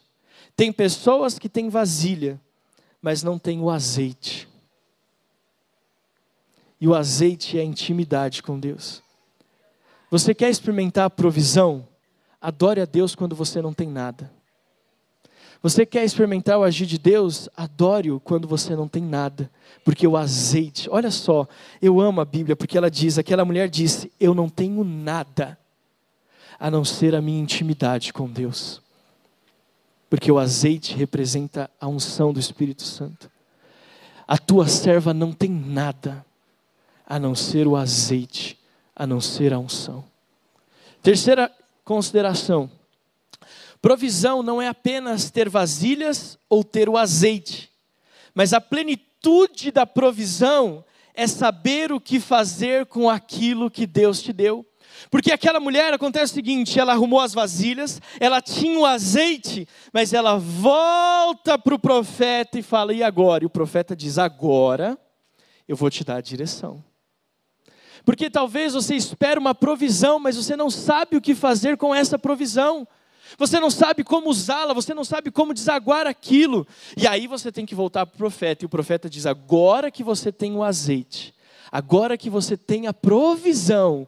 tem 0.56 0.72
pessoas 0.72 1.38
que 1.38 1.50
têm 1.50 1.70
vasilha, 1.70 2.40
mas 3.02 3.24
não 3.24 3.38
têm 3.38 3.62
o 3.62 3.70
azeite. 3.70 4.48
E 6.80 6.88
o 6.88 6.96
azeite 6.96 7.58
é 7.58 7.62
a 7.62 7.66
intimidade 7.66 8.42
com 8.44 8.60
Deus. 8.60 9.02
Você 10.10 10.34
quer 10.34 10.50
experimentar 10.50 11.06
a 11.06 11.10
provisão? 11.10 11.88
Adore 12.40 12.82
a 12.82 12.86
Deus 12.86 13.16
quando 13.16 13.36
você 13.36 13.62
não 13.62 13.74
tem 13.74 13.88
nada. 13.88 14.32
Você 15.62 15.86
quer 15.86 16.04
experimentar 16.04 16.58
o 16.60 16.64
agir 16.64 16.86
de 16.86 16.98
Deus? 16.98 17.50
Adore-o 17.56 18.20
quando 18.20 18.48
você 18.48 18.76
não 18.76 18.88
tem 18.88 19.04
nada. 19.04 19.50
Porque 19.84 20.08
o 20.08 20.16
azeite, 20.16 20.90
olha 20.90 21.12
só, 21.12 21.48
eu 21.82 22.00
amo 22.00 22.22
a 22.22 22.26
Bíblia 22.26 22.56
porque 22.56 22.78
ela 22.78 22.92
diz: 22.92 23.18
aquela 23.18 23.46
mulher 23.46 23.70
disse, 23.70 24.12
Eu 24.20 24.34
não 24.34 24.50
tenho 24.50 24.84
nada 24.84 25.58
a 26.60 26.70
não 26.70 26.86
ser 26.86 27.16
a 27.16 27.22
minha 27.22 27.42
intimidade 27.42 28.14
com 28.14 28.30
Deus 28.30 28.82
porque 30.10 30.32
o 30.32 30.40
azeite 30.40 30.96
representa 30.96 31.70
a 31.80 31.88
unção 31.88 32.32
do 32.32 32.40
Espírito 32.40 32.84
Santo. 32.84 33.30
A 34.28 34.38
tua 34.38 34.68
serva 34.68 35.14
não 35.14 35.32
tem 35.32 35.50
nada 35.50 36.26
a 37.06 37.18
não 37.20 37.34
ser 37.36 37.68
o 37.68 37.76
azeite, 37.76 38.60
a 38.96 39.06
não 39.06 39.22
ser 39.22 39.54
a 39.54 39.60
unção. 39.60 40.04
Terceira 41.02 41.52
consideração: 41.84 42.70
provisão 43.82 44.42
não 44.42 44.62
é 44.62 44.68
apenas 44.68 45.30
ter 45.32 45.50
vasilhas 45.50 46.38
ou 46.50 46.64
ter 46.64 46.90
o 46.90 46.98
azeite, 46.98 47.72
mas 48.34 48.54
a 48.54 48.62
plenitude 48.62 49.72
da 49.72 49.86
provisão 49.86 50.84
é 51.14 51.26
saber 51.26 51.92
o 51.92 52.00
que 52.00 52.20
fazer 52.20 52.86
com 52.86 53.10
aquilo 53.10 53.72
que 53.72 53.88
Deus 53.88 54.22
te 54.22 54.32
deu. 54.32 54.66
Porque 55.10 55.32
aquela 55.32 55.60
mulher 55.60 55.94
acontece 55.94 56.32
o 56.32 56.36
seguinte: 56.36 56.80
ela 56.80 56.94
arrumou 56.94 57.20
as 57.20 57.34
vasilhas, 57.34 58.02
ela 58.20 58.42
tinha 58.42 58.80
o 58.80 58.86
azeite, 58.86 59.68
mas 59.92 60.14
ela 60.14 60.38
volta 60.38 61.58
para 61.58 61.76
o 61.76 61.80
profeta 61.80 62.60
e 62.60 62.64
fala: 62.64 62.94
e 62.94 63.04
agora? 63.04 63.44
E 63.44 63.48
o 63.48 63.50
profeta 63.50 63.96
diz: 63.96 64.18
agora 64.18 64.98
eu 65.68 65.76
vou 65.76 65.90
te 65.90 66.04
dar 66.04 66.18
a 66.18 66.22
direção. 66.22 66.84
Porque 68.06 68.30
talvez 68.30 68.74
você 68.74 68.96
espere 68.96 69.40
uma 69.40 69.54
provisão, 69.54 70.20
mas 70.20 70.38
você 70.38 70.56
não 70.56 70.70
sabe 70.70 71.18
o 71.18 71.22
que 71.22 71.36
fazer 71.36 71.76
com 71.76 71.94
essa 71.94 72.18
provisão. 72.18 72.88
Você 73.38 73.60
não 73.60 73.72
sabe 73.72 74.04
como 74.04 74.30
usá-la, 74.30 74.74
você 74.74 74.94
não 74.94 75.04
sabe 75.04 75.32
como 75.32 75.54
desaguar 75.54 76.06
aquilo. 76.06 76.68
E 76.96 77.08
aí 77.08 77.28
você 77.28 77.52
tem 77.52 77.66
que 77.66 77.76
voltar 77.76 78.06
para 78.06 78.16
o 78.16 78.18
profeta, 78.18 78.64
e 78.64 78.68
o 78.68 78.70
profeta 78.70 79.10
diz: 79.10 79.26
agora 79.26 79.90
que 79.90 80.04
você 80.04 80.32
tem 80.32 80.56
o 80.56 80.64
azeite, 80.64 81.34
agora 81.72 82.18
que 82.18 82.30
você 82.30 82.56
tem 82.56 82.88
a 82.88 82.94
provisão, 82.94 84.08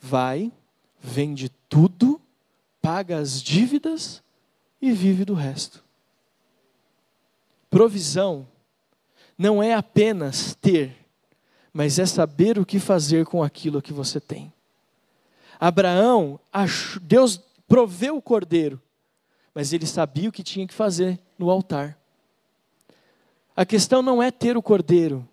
vai, 0.00 0.52
vende 1.00 1.50
tudo, 1.68 2.20
paga 2.80 3.18
as 3.18 3.42
dívidas 3.42 4.22
e 4.80 4.92
vive 4.92 5.24
do 5.24 5.34
resto. 5.34 5.84
Provisão 7.68 8.46
não 9.36 9.62
é 9.62 9.74
apenas 9.74 10.56
ter, 10.60 10.96
mas 11.72 11.98
é 11.98 12.06
saber 12.06 12.58
o 12.58 12.66
que 12.66 12.78
fazer 12.78 13.26
com 13.26 13.42
aquilo 13.42 13.82
que 13.82 13.92
você 13.92 14.18
tem. 14.18 14.52
Abraão, 15.60 16.38
Deus 17.02 17.40
proveu 17.68 18.16
o 18.16 18.22
cordeiro, 18.22 18.80
mas 19.54 19.72
ele 19.72 19.86
sabia 19.86 20.28
o 20.28 20.32
que 20.32 20.42
tinha 20.42 20.66
que 20.66 20.74
fazer 20.74 21.20
no 21.38 21.50
altar. 21.50 21.98
A 23.54 23.66
questão 23.66 24.00
não 24.00 24.22
é 24.22 24.30
ter 24.30 24.56
o 24.56 24.62
cordeiro, 24.62 25.28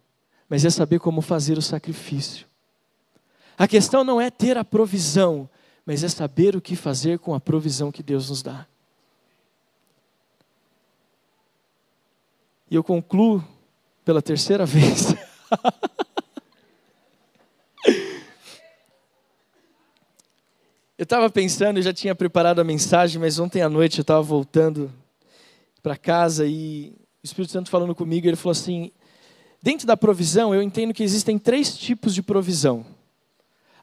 mas 0.49 0.65
é 0.65 0.69
saber 0.69 0.99
como 0.99 1.21
fazer 1.21 1.57
o 1.57 1.61
sacrifício. 1.61 2.45
A 3.57 3.67
questão 3.67 4.03
não 4.03 4.19
é 4.19 4.29
ter 4.29 4.57
a 4.57 4.65
provisão, 4.65 5.49
mas 5.85 6.03
é 6.03 6.09
saber 6.09 6.55
o 6.55 6.61
que 6.61 6.75
fazer 6.75 7.19
com 7.19 7.33
a 7.33 7.39
provisão 7.39 7.91
que 7.91 8.03
Deus 8.03 8.29
nos 8.29 8.41
dá. 8.41 8.67
E 12.69 12.75
eu 12.75 12.83
concluo 12.83 13.43
pela 14.03 14.21
terceira 14.21 14.65
vez. 14.67 15.13
Eu 20.97 21.03
estava 21.03 21.29
pensando, 21.29 21.77
eu 21.77 21.83
já 21.83 21.93
tinha 21.93 22.15
preparado 22.15 22.59
a 22.59 22.63
mensagem, 22.63 23.19
mas 23.19 23.37
ontem 23.37 23.61
à 23.61 23.67
noite 23.67 23.99
eu 23.99 24.03
estava 24.03 24.21
voltando 24.21 24.91
para 25.83 25.97
casa 25.97 26.45
e 26.47 26.93
o 27.21 27.25
Espírito 27.25 27.51
Santo 27.51 27.69
falando 27.69 27.93
comigo, 27.93 28.27
ele 28.27 28.37
falou 28.37 28.53
assim: 28.53 28.91
dentro 29.61 29.85
da 29.85 29.97
provisão, 29.97 30.55
eu 30.55 30.61
entendo 30.61 30.93
que 30.93 31.03
existem 31.03 31.37
três 31.37 31.77
tipos 31.77 32.13
de 32.13 32.21
provisão. 32.21 32.85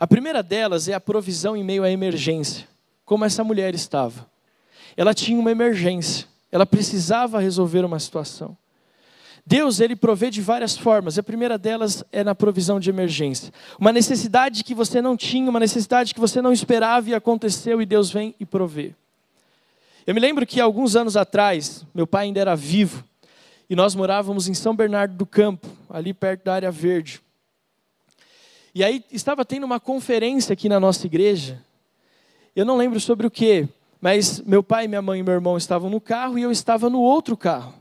A 0.01 0.07
primeira 0.07 0.42
delas 0.42 0.88
é 0.88 0.94
a 0.94 1.01
provisão 1.01 1.57
em 1.57 1.62
meio 1.62 1.85
à 1.85 1.90
emergência, 1.90 2.66
como 3.05 3.25
essa 3.25 3.44
mulher 3.44 3.75
estava. 3.75 4.27
Ela 4.96 5.12
tinha 5.12 5.38
uma 5.38 5.51
emergência, 5.51 6.27
ela 6.51 6.64
precisava 6.64 7.38
resolver 7.38 7.85
uma 7.85 8.01
situação. 8.01 8.57
Deus, 9.45 9.81
ele 9.81 9.97
provê 9.97 10.31
de 10.31 10.41
várias 10.41 10.77
formas. 10.77 11.19
A 11.19 11.23
primeira 11.23 11.59
delas 11.59 12.05
é 12.13 12.23
na 12.23 12.35
provisão 12.35 12.79
de 12.79 12.89
emergência. 12.91 13.53
Uma 13.79 13.93
necessidade 13.93 14.63
que 14.63 14.75
você 14.75 15.03
não 15.03 15.17
tinha, 15.17 15.51
uma 15.51 15.59
necessidade 15.59 16.15
que 16.15 16.21
você 16.21 16.41
não 16.41 16.53
esperava 16.53 17.11
e 17.11 17.15
aconteceu 17.15 17.83
e 17.83 17.87
Deus 17.87 18.11
vem 18.11 18.35
e 18.39 18.47
provê. 18.47 18.95
Eu 20.07 20.15
me 20.15 20.21
lembro 20.21 20.47
que 20.47 20.61
alguns 20.61 20.97
anos 20.97 21.17
atrás, 21.17 21.85
meu 21.95 22.07
pai 22.07 22.27
ainda 22.27 22.41
era 22.41 22.55
vivo, 22.55 23.05
e 23.69 23.75
nós 23.75 23.95
morávamos 23.95 24.49
em 24.49 24.55
São 24.55 24.77
Bernardo 24.77 25.17
do 25.17 25.27
Campo, 25.27 25.67
ali 25.89 26.13
perto 26.13 26.45
da 26.45 26.55
área 26.55 26.71
verde. 26.71 27.21
E 28.75 28.83
aí 28.83 29.05
estava 29.11 29.45
tendo 29.45 29.65
uma 29.65 29.79
conferência 29.81 30.53
aqui 30.53 30.69
na 30.69 30.81
nossa 30.81 31.07
igreja. 31.07 31.63
Eu 32.55 32.65
não 32.65 32.77
lembro 32.77 32.99
sobre 33.01 33.27
o 33.27 33.31
que, 33.31 33.69
mas 34.01 34.41
meu 34.41 34.63
pai, 34.63 34.89
minha 34.89 35.03
mãe 35.03 35.21
e 35.21 35.23
meu 35.23 35.35
irmão 35.35 35.57
estavam 35.57 35.89
no 35.91 36.01
carro 36.01 36.39
e 36.39 36.43
eu 36.43 36.51
estava 36.51 36.89
no 36.89 37.01
outro 37.01 37.37
carro. 37.37 37.75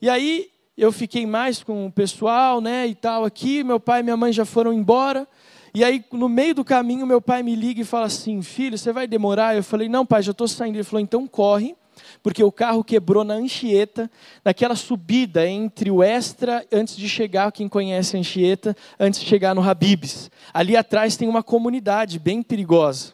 E 0.00 0.08
aí 0.08 0.50
eu 0.78 0.92
fiquei 0.92 1.26
mais 1.26 1.60
com 1.60 1.86
o 1.86 1.92
pessoal, 1.92 2.60
né, 2.60 2.86
e 2.86 2.94
tal 2.94 3.24
aqui, 3.24 3.64
meu 3.64 3.80
pai 3.80 3.98
e 3.98 4.02
minha 4.04 4.16
mãe 4.16 4.32
já 4.32 4.44
foram 4.44 4.72
embora. 4.72 5.26
E 5.74 5.82
aí, 5.82 6.04
no 6.12 6.28
meio 6.28 6.54
do 6.54 6.64
caminho, 6.64 7.04
meu 7.04 7.20
pai 7.20 7.42
me 7.42 7.56
liga 7.56 7.80
e 7.80 7.84
fala 7.84 8.06
assim: 8.06 8.40
Filho, 8.42 8.78
você 8.78 8.92
vai 8.92 9.06
demorar? 9.06 9.56
Eu 9.56 9.62
falei: 9.62 9.88
Não, 9.88 10.06
pai, 10.06 10.22
já 10.22 10.30
estou 10.30 10.46
saindo. 10.46 10.76
Ele 10.76 10.84
falou: 10.84 11.00
Então 11.00 11.26
corre, 11.26 11.74
porque 12.22 12.42
o 12.42 12.50
carro 12.50 12.82
quebrou 12.82 13.22
na 13.22 13.34
Anchieta, 13.34 14.10
naquela 14.44 14.74
subida 14.74 15.46
entre 15.46 15.90
o 15.90 16.02
Extra, 16.02 16.64
antes 16.72 16.96
de 16.96 17.08
chegar, 17.08 17.52
quem 17.52 17.68
conhece 17.68 18.16
a 18.16 18.20
Anchieta, 18.20 18.76
antes 18.98 19.20
de 19.20 19.26
chegar 19.26 19.54
no 19.54 19.68
Habibs. 19.68 20.30
Ali 20.54 20.76
atrás 20.76 21.16
tem 21.16 21.28
uma 21.28 21.42
comunidade 21.42 22.18
bem 22.18 22.42
perigosa. 22.42 23.12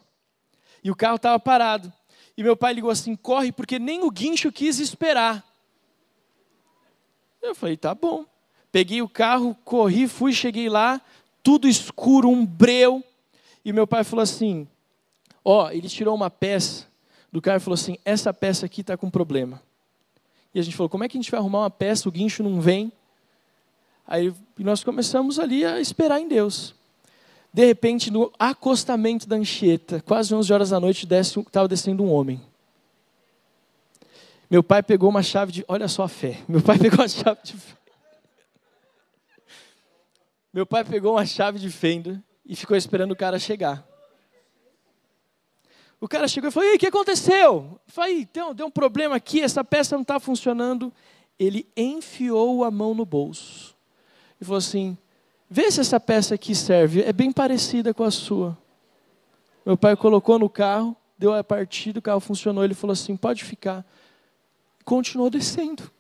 E 0.83 0.91
o 0.91 0.95
carro 0.95 1.17
estava 1.17 1.39
parado. 1.41 1.93
E 2.37 2.43
meu 2.43 2.57
pai 2.57 2.75
ligou 2.75 2.91
assim: 2.91 3.17
corre, 3.17 3.51
porque 3.51 3.79
nem 3.79 4.05
o 4.05 4.11
guincho 4.11 4.53
quis 4.53 4.79
esperar. 4.79 5.54
Eu 7.45 7.55
falei: 7.55 7.77
tá 7.77 7.95
bom. 7.95 8.25
Peguei 8.73 9.01
o 9.01 9.09
carro, 9.09 9.57
corri, 9.65 10.09
fui, 10.09 10.33
cheguei 10.33 10.69
lá, 10.69 11.01
tudo 11.43 11.69
escuro, 11.69 12.29
um 12.29 12.45
breu. 12.45 13.05
E 13.65 13.73
meu 13.73 13.87
pai 13.87 14.03
falou 14.03 14.23
assim: 14.23 14.67
ó, 15.45 15.67
oh, 15.67 15.71
ele 15.71 15.89
tirou 15.89 16.15
uma 16.15 16.31
peça 16.31 16.93
do 17.35 17.43
cara 17.43 17.59
falou 17.59 17.75
assim: 17.75 17.99
essa 18.05 18.33
peça 18.33 18.65
aqui 18.65 18.81
está 18.81 18.97
com 18.97 19.11
problema. 19.11 19.61
E 20.55 20.61
a 20.61 20.63
gente 20.63 20.77
falou: 20.77 20.89
como 20.89 21.03
é 21.03 21.09
que 21.09 21.19
a 21.19 21.21
gente 21.21 21.33
vai 21.33 21.41
arrumar 21.41 21.63
uma 21.63 21.71
peça? 21.71 22.09
O 22.09 22.13
guincho 22.13 22.45
não 22.45 22.61
vem. 22.61 22.93
Aí 24.07 24.33
nós 24.57 24.85
começamos 24.85 25.41
ali 25.41 25.65
a 25.65 25.81
esperar 25.81 26.21
em 26.21 26.29
Deus. 26.29 26.77
De 27.53 27.67
repente, 27.67 28.09
no 28.09 28.33
acostamento 28.39 29.29
da 29.29 29.35
Anchieta, 29.35 30.01
quase 30.03 30.33
11 30.33 30.53
horas 30.53 30.71
da 30.71 30.79
noite, 30.79 31.09
estava 31.13 31.67
descendo 31.67 32.05
um 32.05 32.13
homem. 32.13 32.41
Meu 34.51 34.63
pai 34.63 34.83
pegou 34.83 35.09
uma 35.09 35.23
chave 35.23 35.53
de. 35.53 35.65
Olha 35.67 35.89
só 35.89 36.05
a 36.05 36.09
fé. 36.09 36.43
Meu 36.49 36.61
pai 36.61 36.79
pegou 36.81 37.01
uma 37.01 37.09
chave 37.09 37.41
de. 37.43 37.57
Meu 40.53 40.67
pai 40.67 40.85
pegou 40.85 41.15
uma 41.15 41.27
chave 41.27 41.59
de 41.59 41.71
fenda 41.71 42.23
e 42.47 42.55
ficou 42.55 42.77
esperando 42.77 43.13
o 43.13 43.17
cara 43.17 43.39
chegar. 43.39 43.87
O 46.01 46.07
cara 46.07 46.29
chegou 46.29 46.49
e 46.49 46.53
falou: 46.53 46.69
Ei, 46.69 46.77
o 46.77 46.79
que 46.79 46.87
aconteceu? 46.87 47.81
Eu 47.87 47.93
falei: 47.93 48.29
deu, 48.33 48.53
deu 48.53 48.67
um 48.67 48.71
problema 48.71 49.17
aqui, 49.17 49.41
essa 49.41 49.65
peça 49.65 49.97
não 49.97 50.03
está 50.03 50.21
funcionando. 50.21 50.93
Ele 51.39 51.67
enfiou 51.77 52.63
a 52.63 52.71
mão 52.71 52.95
no 52.95 53.05
bolso 53.05 53.75
e 54.41 54.45
falou 54.45 54.59
assim: 54.59 54.97
Vê 55.49 55.71
se 55.71 55.81
essa 55.81 55.99
peça 55.99 56.35
aqui 56.35 56.55
serve, 56.55 57.03
é 57.03 57.13
bem 57.13 57.33
parecida 57.33 57.95
com 57.95 58.05
a 58.05 58.11
sua. 58.11 58.57
Meu 59.65 59.77
pai 59.77 59.97
colocou 59.97 60.39
no 60.39 60.51
carro, 60.51 60.95
deu 61.19 61.33
a 61.33 61.43
partida, 61.43 61.99
o 61.99 62.03
carro 62.03 62.21
funcionou. 62.21 62.63
Ele 62.63 62.75
falou 62.75 62.93
assim: 62.93 63.17
Pode 63.17 63.43
ficar. 63.43 63.85
Continuou 64.85 65.31
descendo. 65.31 65.91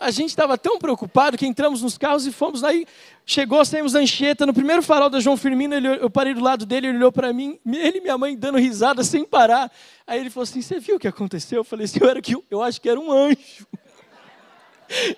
a 0.00 0.10
gente 0.10 0.30
estava 0.30 0.56
tão 0.56 0.78
preocupado 0.78 1.36
que 1.36 1.46
entramos 1.46 1.82
nos 1.82 1.98
carros 1.98 2.26
e 2.26 2.32
fomos. 2.32 2.64
Aí 2.64 2.86
chegou, 3.26 3.62
saímos 3.64 3.92
da 3.92 4.00
Anchieta, 4.00 4.46
no 4.46 4.54
primeiro 4.54 4.82
farol 4.82 5.10
da 5.10 5.20
João 5.20 5.36
Firmino, 5.36 5.74
ele, 5.74 5.88
eu 5.88 6.08
parei 6.08 6.32
do 6.32 6.40
lado 6.40 6.64
dele, 6.64 6.88
ele 6.88 6.96
olhou 6.96 7.12
para 7.12 7.32
mim, 7.34 7.60
ele 7.66 7.98
e 7.98 8.00
minha 8.00 8.16
mãe 8.16 8.34
dando 8.34 8.56
risada 8.56 9.04
sem 9.04 9.24
parar. 9.24 9.70
Aí 10.06 10.18
ele 10.18 10.30
falou 10.30 10.44
assim: 10.44 10.62
Você 10.62 10.80
viu 10.80 10.96
o 10.96 10.98
que 10.98 11.06
aconteceu? 11.06 11.58
Eu 11.58 11.64
falei 11.64 11.84
assim: 11.84 11.98
Eu, 12.00 12.08
era 12.08 12.22
que, 12.22 12.34
eu 12.50 12.62
acho 12.62 12.80
que 12.80 12.88
era 12.88 12.98
um 12.98 13.12
anjo. 13.12 13.66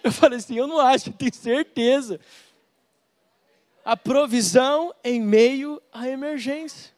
Eu 0.05 0.12
falei 0.12 0.36
assim: 0.36 0.55
Eu 0.55 0.66
não 0.66 0.78
acho, 0.78 1.11
tenho 1.12 1.32
certeza. 1.32 2.20
A 3.82 3.96
provisão 3.96 4.94
em 5.03 5.18
meio 5.18 5.80
à 5.90 6.07
emergência. 6.09 6.91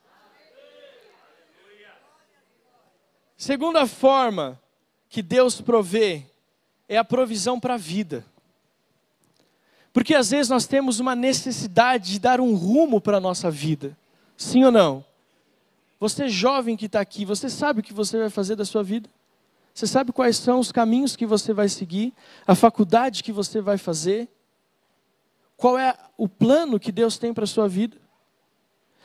Segunda 3.45 3.87
forma 3.87 4.59
que 5.07 5.21
Deus 5.21 5.61
provê 5.61 6.23
é 6.89 6.97
a 6.97 7.05
provisão 7.05 7.61
para 7.61 7.75
a 7.75 7.77
vida. 7.77 8.25
Porque 9.93 10.15
às 10.15 10.31
vezes 10.31 10.49
nós 10.49 10.67
temos 10.67 10.99
uma 10.99 11.15
necessidade 11.15 12.13
de 12.13 12.19
dar 12.19 12.41
um 12.41 12.55
rumo 12.55 13.03
para 13.03 13.19
a 13.19 13.21
nossa 13.21 13.51
vida. 13.51 13.95
Sim 14.35 14.65
ou 14.65 14.73
não? 14.73 15.05
Você 16.01 16.27
jovem 16.27 16.75
que 16.75 16.87
está 16.87 17.03
aqui, 17.03 17.27
você 17.27 17.51
sabe 17.51 17.81
o 17.81 17.83
que 17.83 17.93
você 17.93 18.17
vai 18.17 18.31
fazer 18.31 18.57
da 18.57 18.65
sua 18.65 18.83
vida? 18.83 19.11
Você 19.75 19.87
sabe 19.87 20.11
quais 20.11 20.39
são 20.39 20.59
os 20.59 20.73
caminhos 20.73 21.15
que 21.15 21.27
você 21.27 21.53
vai 21.53 21.69
seguir? 21.69 22.15
A 22.47 22.55
faculdade 22.55 23.23
que 23.23 23.31
você 23.31 23.61
vai 23.61 23.77
fazer? 23.77 24.27
Qual 25.55 25.79
é 25.79 25.95
o 26.17 26.27
plano 26.27 26.81
que 26.81 26.91
Deus 26.91 27.19
tem 27.19 27.35
para 27.35 27.45
a 27.45 27.47
sua 27.47 27.69
vida? 27.69 27.99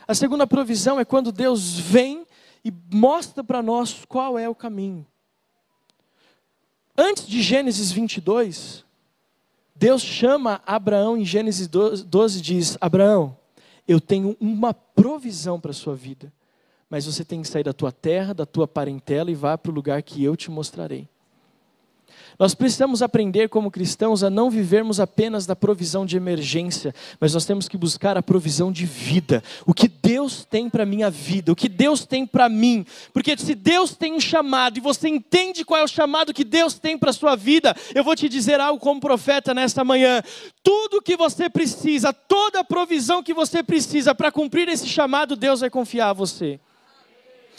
A 0.07 0.15
segunda 0.15 0.47
provisão 0.47 0.97
é 0.97 1.03
quando 1.03 1.29
Deus 1.29 1.77
vem 1.77 2.25
e 2.64 2.72
mostra 2.93 3.43
para 3.43 3.62
nós 3.62 4.05
qual 4.07 4.38
é 4.38 4.47
o 4.47 4.55
caminho. 4.55 5.05
Antes 6.97 7.28
de 7.28 7.41
Gênesis 7.41 7.91
22, 7.91 8.84
Deus 9.76 10.01
chama 10.01 10.62
Abraão 10.66 11.18
em 11.18 11.24
Gênesis 11.24 11.68
12 11.68 12.39
e 12.39 12.41
diz: 12.41 12.78
Abraão, 12.82 13.38
eu 13.88 14.01
tenho 14.01 14.36
uma 14.39 14.74
provisão 14.74 15.60
para 15.60 15.72
a 15.72 15.74
sua 15.74 15.95
vida, 15.95 16.32
mas 16.89 17.05
você 17.05 17.24
tem 17.24 17.41
que 17.41 17.47
sair 17.47 17.64
da 17.64 17.74
tua 17.74 17.91
terra, 17.91 18.34
da 18.34 18.45
tua 18.45 18.68
parentela 18.68 19.32
e 19.32 19.36
vá 19.36 19.57
para 19.57 19.72
o 19.72 19.74
lugar 19.74 20.03
que 20.03 20.24
eu 20.24 20.36
te 20.36 20.51
mostrarei. 20.51 21.07
Nós 22.38 22.53
precisamos 22.53 23.01
aprender 23.01 23.49
como 23.49 23.71
cristãos 23.71 24.23
a 24.23 24.30
não 24.30 24.49
vivermos 24.49 24.99
apenas 24.99 25.45
da 25.45 25.55
provisão 25.55 26.05
de 26.05 26.15
emergência, 26.17 26.93
mas 27.19 27.34
nós 27.34 27.45
temos 27.45 27.67
que 27.67 27.77
buscar 27.77 28.17
a 28.17 28.23
provisão 28.23 28.71
de 28.71 28.86
vida. 28.86 29.43
O 29.65 29.73
que 29.73 29.88
Deus 29.88 30.45
tem 30.45 30.69
para 30.69 30.86
minha 30.86 31.09
vida, 31.09 31.51
o 31.51 31.55
que 31.55 31.67
Deus 31.67 32.05
tem 32.05 32.25
para 32.25 32.47
mim. 32.47 32.86
Porque 33.13 33.36
se 33.38 33.55
Deus 33.55 33.95
tem 33.95 34.13
um 34.13 34.19
chamado 34.19 34.77
e 34.77 34.82
você 34.82 35.09
entende 35.09 35.65
qual 35.65 35.80
é 35.80 35.84
o 35.84 35.88
chamado 35.88 36.34
que 36.34 36.43
Deus 36.43 36.75
tem 36.75 36.97
para 36.97 37.13
sua 37.13 37.36
vida, 37.36 37.75
eu 37.95 38.03
vou 38.03 38.15
te 38.15 38.30
dizer 38.30 38.59
algo 38.59 38.80
como 38.80 39.01
profeta 39.01 39.53
nesta 39.53 39.84
manhã. 39.84 40.21
Tudo 40.63 41.01
que 41.01 41.17
você 41.17 41.49
precisa, 41.49 42.13
toda 42.13 42.59
a 42.59 42.63
provisão 42.63 43.23
que 43.23 43.34
você 43.34 43.63
precisa 43.63 44.13
para 44.13 44.32
cumprir 44.32 44.67
esse 44.69 44.88
chamado, 44.88 45.36
Deus 45.36 45.61
vai 45.61 45.69
confiar 45.69 46.09
a 46.09 46.13
você. 46.13 46.59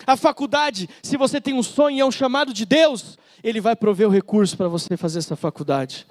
A 0.07 0.17
faculdade, 0.17 0.89
se 1.03 1.17
você 1.17 1.41
tem 1.41 1.55
um 1.55 1.63
sonho 1.63 1.97
e 1.97 2.01
é 2.01 2.05
um 2.05 2.11
chamado 2.11 2.53
de 2.53 2.65
Deus, 2.65 3.19
ele 3.43 3.61
vai 3.61 3.75
prover 3.75 4.09
o 4.09 4.11
recurso 4.11 4.57
para 4.57 4.69
você 4.69 4.97
fazer 4.97 5.19
essa 5.19 5.37
faculdade. 5.37 6.07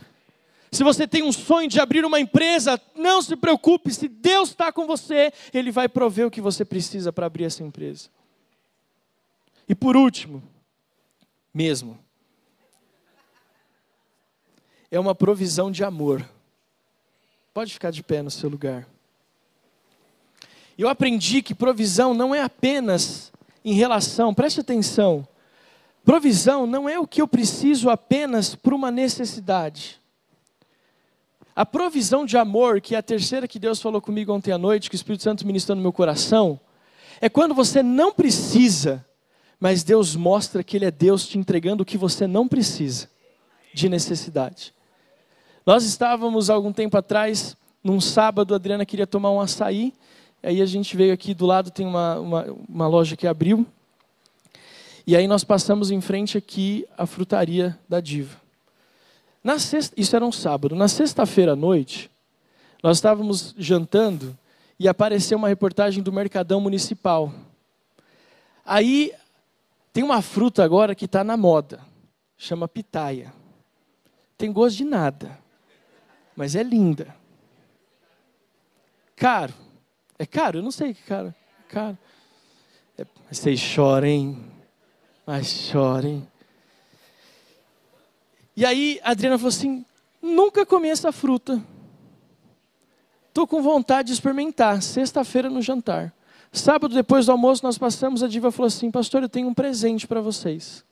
Se 0.71 0.83
você 0.83 1.07
tem 1.07 1.23
um 1.23 1.31
sonho 1.31 1.67
de 1.67 1.79
abrir 1.79 2.05
uma 2.05 2.19
empresa, 2.19 2.79
não 2.95 3.21
se 3.21 3.35
preocupe, 3.35 3.91
se 3.91 4.07
Deus 4.07 4.49
está 4.49 4.71
com 4.71 4.85
você, 4.85 5.33
Ele 5.53 5.71
vai 5.71 5.89
prover 5.89 6.27
o 6.27 6.31
que 6.31 6.41
você 6.41 6.63
precisa 6.63 7.11
para 7.11 7.25
abrir 7.25 7.45
essa 7.45 7.63
empresa. 7.63 8.09
E 9.67 9.73
por 9.73 9.97
último, 9.97 10.43
mesmo, 11.53 11.97
é 14.91 14.99
uma 14.99 15.15
provisão 15.15 15.71
de 15.71 15.83
amor. 15.83 16.27
Pode 17.53 17.73
ficar 17.73 17.91
de 17.91 18.03
pé 18.03 18.21
no 18.21 18.31
seu 18.31 18.49
lugar. 18.49 18.87
Eu 20.77 20.87
aprendi 20.87 21.41
que 21.41 21.53
provisão 21.53 22.13
não 22.13 22.33
é 22.33 22.41
apenas 22.41 23.31
em 23.65 23.73
relação, 23.73 24.33
preste 24.33 24.61
atenção, 24.61 25.27
Provisão 26.03 26.65
não 26.65 26.87
é 26.87 26.99
o 26.99 27.07
que 27.07 27.21
eu 27.21 27.27
preciso 27.27 27.89
apenas 27.89 28.55
por 28.55 28.73
uma 28.73 28.89
necessidade. 28.89 29.99
A 31.55 31.65
provisão 31.65 32.25
de 32.25 32.37
amor, 32.37 32.79
que 32.79 32.95
é 32.95 32.97
a 32.97 33.03
terceira 33.03 33.47
que 33.47 33.59
Deus 33.59 33.81
falou 33.81 34.01
comigo 34.01 34.33
ontem 34.33 34.51
à 34.51 34.57
noite, 34.57 34.89
que 34.89 34.95
o 34.95 34.97
Espírito 34.97 35.23
Santo 35.23 35.45
ministrou 35.45 35.75
no 35.75 35.81
meu 35.81 35.91
coração, 35.91 36.59
é 37.19 37.27
quando 37.27 37.53
você 37.53 37.83
não 37.83 38.13
precisa, 38.13 39.05
mas 39.59 39.83
Deus 39.83 40.15
mostra 40.15 40.63
que 40.63 40.77
Ele 40.77 40.85
é 40.85 40.91
Deus 40.91 41.27
te 41.27 41.37
entregando 41.37 41.83
o 41.83 41.85
que 41.85 41.97
você 41.97 42.25
não 42.25 42.47
precisa, 42.47 43.09
de 43.73 43.89
necessidade. 43.89 44.73
Nós 45.65 45.83
estávamos 45.83 46.49
algum 46.49 46.71
tempo 46.71 46.97
atrás, 46.97 47.57
num 47.83 47.99
sábado, 47.99 48.53
a 48.53 48.57
Adriana 48.57 48.85
queria 48.85 49.05
tomar 49.05 49.31
um 49.31 49.41
açaí, 49.41 49.93
aí 50.41 50.61
a 50.61 50.65
gente 50.65 50.95
veio 50.95 51.13
aqui 51.13 51.33
do 51.33 51.45
lado, 51.45 51.71
tem 51.71 51.85
uma, 51.85 52.19
uma, 52.19 52.57
uma 52.69 52.87
loja 52.87 53.17
que 53.17 53.27
abriu, 53.27 53.67
e 55.09 55.15
aí 55.15 55.27
nós 55.27 55.43
passamos 55.43 55.89
em 55.89 55.99
frente 55.99 56.37
aqui 56.37 56.87
à 56.95 57.03
frutaria 57.07 57.75
da 57.89 57.99
Diva. 57.99 58.39
Na 59.43 59.57
sexta, 59.57 59.99
isso 59.99 60.15
era 60.15 60.23
um 60.23 60.31
sábado. 60.31 60.75
Na 60.75 60.87
sexta-feira 60.87 61.53
à 61.53 61.55
noite, 61.55 62.11
nós 62.83 62.97
estávamos 62.97 63.55
jantando 63.57 64.37
e 64.77 64.87
apareceu 64.87 65.35
uma 65.35 65.47
reportagem 65.47 66.03
do 66.03 66.13
Mercadão 66.13 66.61
Municipal. 66.61 67.33
Aí 68.63 69.11
tem 69.91 70.03
uma 70.03 70.21
fruta 70.21 70.63
agora 70.63 70.93
que 70.93 71.05
está 71.05 71.23
na 71.23 71.35
moda, 71.35 71.79
chama 72.37 72.67
pitaia. 72.67 73.33
Tem 74.37 74.53
gosto 74.53 74.77
de 74.77 74.85
nada, 74.85 75.39
mas 76.35 76.55
é 76.55 76.61
linda. 76.61 77.15
Caro. 79.15 79.55
É 80.19 80.25
caro? 80.27 80.59
Eu 80.59 80.61
não 80.61 80.69
sei 80.69 80.93
que 80.93 81.01
caro. 81.01 81.33
É 81.67 81.73
caro. 81.73 81.97
É, 82.95 83.07
vocês 83.31 83.59
choram, 83.59 84.07
hein? 84.07 84.48
Mas 85.29 85.45
chorem. 85.45 86.27
E 88.57 88.65
aí 88.65 88.99
a 89.03 89.11
Adriana 89.11 89.37
falou 89.37 89.49
assim: 89.49 89.85
nunca 90.19 90.65
comi 90.65 90.89
essa 90.89 91.11
fruta. 91.11 91.63
Estou 93.27 93.45
com 93.45 93.61
vontade 93.61 94.07
de 94.07 94.13
experimentar. 94.13 94.81
Sexta-feira 94.81 95.47
no 95.47 95.61
jantar. 95.61 96.11
Sábado, 96.51 96.95
depois 96.95 97.27
do 97.27 97.31
almoço, 97.31 97.63
nós 97.63 97.77
passamos. 97.77 98.23
A 98.23 98.27
diva 98.27 98.51
falou 98.51 98.65
assim: 98.65 98.89
Pastor, 98.89 99.21
eu 99.21 99.29
tenho 99.29 99.47
um 99.47 99.53
presente 99.53 100.07
para 100.07 100.19
vocês. 100.19 100.83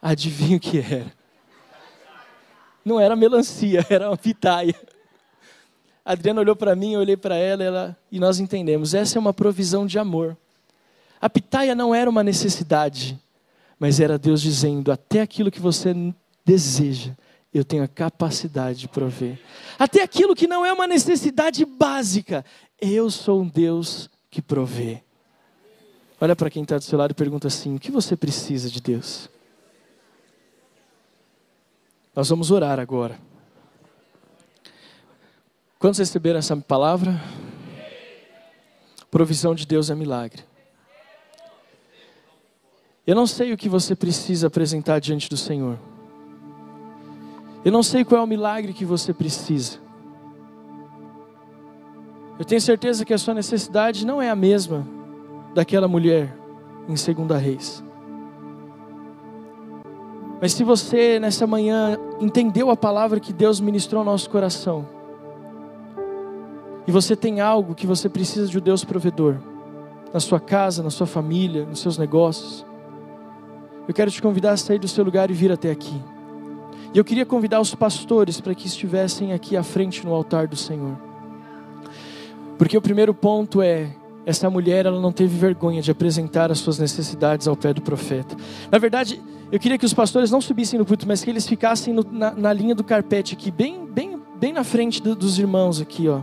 Adivinha 0.00 0.56
o 0.58 0.60
que 0.60 0.78
era? 0.78 1.12
Não 2.84 3.00
era 3.00 3.16
melancia, 3.16 3.84
era 3.90 4.08
uma 4.08 4.16
pitaia. 4.16 4.76
A 6.04 6.12
Adriana 6.12 6.42
olhou 6.42 6.54
para 6.54 6.76
mim, 6.76 6.92
eu 6.92 7.00
olhei 7.00 7.16
para 7.16 7.34
ela, 7.34 7.64
ela 7.64 7.96
e 8.08 8.20
nós 8.20 8.38
entendemos. 8.38 8.94
Essa 8.94 9.18
é 9.18 9.20
uma 9.20 9.34
provisão 9.34 9.84
de 9.84 9.98
amor. 9.98 10.38
A 11.26 11.28
pitaia 11.28 11.74
não 11.74 11.92
era 11.92 12.08
uma 12.08 12.22
necessidade, 12.22 13.18
mas 13.80 13.98
era 13.98 14.16
Deus 14.16 14.40
dizendo: 14.40 14.92
até 14.92 15.20
aquilo 15.20 15.50
que 15.50 15.58
você 15.58 15.92
deseja, 16.44 17.16
eu 17.52 17.64
tenho 17.64 17.82
a 17.82 17.88
capacidade 17.88 18.78
de 18.78 18.86
prover. 18.86 19.36
Até 19.76 20.04
aquilo 20.04 20.36
que 20.36 20.46
não 20.46 20.64
é 20.64 20.72
uma 20.72 20.86
necessidade 20.86 21.64
básica, 21.64 22.44
eu 22.80 23.10
sou 23.10 23.42
um 23.42 23.48
Deus 23.48 24.08
que 24.30 24.40
provê. 24.40 25.02
Olha 26.20 26.36
para 26.36 26.48
quem 26.48 26.62
está 26.62 26.78
do 26.78 26.84
seu 26.84 26.96
lado 26.96 27.10
e 27.10 27.14
pergunta 27.14 27.48
assim: 27.48 27.74
o 27.74 27.80
que 27.80 27.90
você 27.90 28.16
precisa 28.16 28.70
de 28.70 28.80
Deus? 28.80 29.28
Nós 32.14 32.28
vamos 32.28 32.52
orar 32.52 32.78
agora. 32.78 33.18
Quantos 35.76 35.98
receberam 35.98 36.38
essa 36.38 36.56
palavra? 36.56 37.20
Provisão 39.10 39.56
de 39.56 39.66
Deus 39.66 39.90
é 39.90 39.94
milagre. 39.96 40.44
Eu 43.06 43.14
não 43.14 43.26
sei 43.26 43.52
o 43.52 43.56
que 43.56 43.68
você 43.68 43.94
precisa 43.94 44.48
apresentar 44.48 44.98
diante 44.98 45.30
do 45.30 45.36
Senhor. 45.36 45.78
Eu 47.64 47.70
não 47.70 47.82
sei 47.82 48.04
qual 48.04 48.20
é 48.20 48.24
o 48.24 48.26
milagre 48.26 48.72
que 48.72 48.84
você 48.84 49.12
precisa. 49.12 49.78
Eu 52.36 52.44
tenho 52.44 52.60
certeza 52.60 53.04
que 53.04 53.14
a 53.14 53.18
sua 53.18 53.32
necessidade 53.32 54.04
não 54.04 54.20
é 54.20 54.28
a 54.28 54.34
mesma 54.34 54.86
daquela 55.54 55.86
mulher 55.86 56.36
em 56.88 56.94
2 56.94 57.40
Reis. 57.40 57.82
Mas 60.40 60.52
se 60.52 60.64
você 60.64 61.18
nessa 61.20 61.46
manhã 61.46 61.96
entendeu 62.20 62.70
a 62.70 62.76
palavra 62.76 63.20
que 63.20 63.32
Deus 63.32 63.60
ministrou 63.60 64.00
ao 64.00 64.04
nosso 64.04 64.28
coração, 64.28 64.86
e 66.86 66.92
você 66.92 67.16
tem 67.16 67.40
algo 67.40 67.74
que 67.74 67.86
você 67.86 68.08
precisa 68.08 68.48
de 68.48 68.58
um 68.58 68.60
Deus 68.60 68.84
provedor, 68.84 69.36
na 70.12 70.20
sua 70.20 70.38
casa, 70.38 70.82
na 70.82 70.90
sua 70.90 71.06
família, 71.06 71.64
nos 71.64 71.80
seus 71.80 71.96
negócios, 71.96 72.66
eu 73.86 73.94
quero 73.94 74.10
te 74.10 74.20
convidar 74.20 74.52
a 74.52 74.56
sair 74.56 74.78
do 74.78 74.88
seu 74.88 75.04
lugar 75.04 75.30
e 75.30 75.34
vir 75.34 75.52
até 75.52 75.70
aqui. 75.70 76.00
E 76.94 76.98
eu 76.98 77.04
queria 77.04 77.26
convidar 77.26 77.60
os 77.60 77.74
pastores 77.74 78.40
para 78.40 78.54
que 78.54 78.66
estivessem 78.66 79.32
aqui 79.32 79.56
à 79.56 79.62
frente 79.62 80.04
no 80.04 80.12
altar 80.12 80.46
do 80.48 80.56
Senhor. 80.56 80.96
Porque 82.58 82.76
o 82.76 82.80
primeiro 82.80 83.14
ponto 83.14 83.60
é 83.60 83.94
essa 84.24 84.50
mulher 84.50 84.86
ela 84.86 85.00
não 85.00 85.12
teve 85.12 85.38
vergonha 85.38 85.80
de 85.80 85.90
apresentar 85.90 86.50
as 86.50 86.58
suas 86.58 86.78
necessidades 86.78 87.46
ao 87.46 87.56
pé 87.56 87.72
do 87.72 87.80
profeta. 87.80 88.36
Na 88.72 88.78
verdade, 88.78 89.22
eu 89.52 89.60
queria 89.60 89.78
que 89.78 89.86
os 89.86 89.94
pastores 89.94 90.32
não 90.32 90.40
subissem 90.40 90.78
no 90.78 90.84
púlpito, 90.84 91.06
mas 91.06 91.22
que 91.22 91.30
eles 91.30 91.46
ficassem 91.46 91.94
no, 91.94 92.04
na, 92.10 92.32
na, 92.32 92.52
linha 92.52 92.74
do 92.74 92.82
carpete 92.82 93.34
aqui, 93.34 93.52
bem, 93.52 93.86
bem, 93.86 94.20
bem 94.36 94.52
na 94.52 94.64
frente 94.64 95.00
do, 95.00 95.14
dos 95.14 95.38
irmãos 95.38 95.80
aqui, 95.80 96.08
ó. 96.08 96.22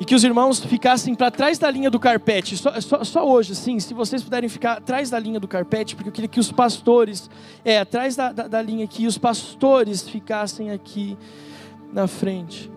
E 0.00 0.04
que 0.04 0.14
os 0.14 0.24
irmãos 0.24 0.60
ficassem 0.60 1.14
para 1.14 1.30
trás 1.30 1.58
da 1.58 1.70
linha 1.70 1.90
do 1.90 2.00
carpete. 2.00 2.56
Só, 2.56 2.80
só, 2.80 3.04
só, 3.04 3.26
hoje, 3.26 3.54
sim, 3.54 3.78
se 3.78 3.94
vocês 3.94 4.22
puderem 4.22 4.48
ficar 4.48 4.78
atrás 4.78 5.08
da 5.10 5.18
linha 5.18 5.38
do 5.38 5.46
carpete, 5.46 5.94
porque 5.94 6.08
eu 6.08 6.12
queria 6.12 6.28
que 6.28 6.40
os 6.40 6.50
pastores, 6.50 7.30
é, 7.64 7.78
atrás 7.78 8.16
da, 8.16 8.32
da, 8.32 8.48
da 8.48 8.60
linha 8.60 8.84
aqui, 8.84 9.06
os 9.06 9.16
pastores 9.16 10.08
ficassem 10.08 10.70
aqui 10.70 11.16
na 11.92 12.08
frente. 12.08 12.70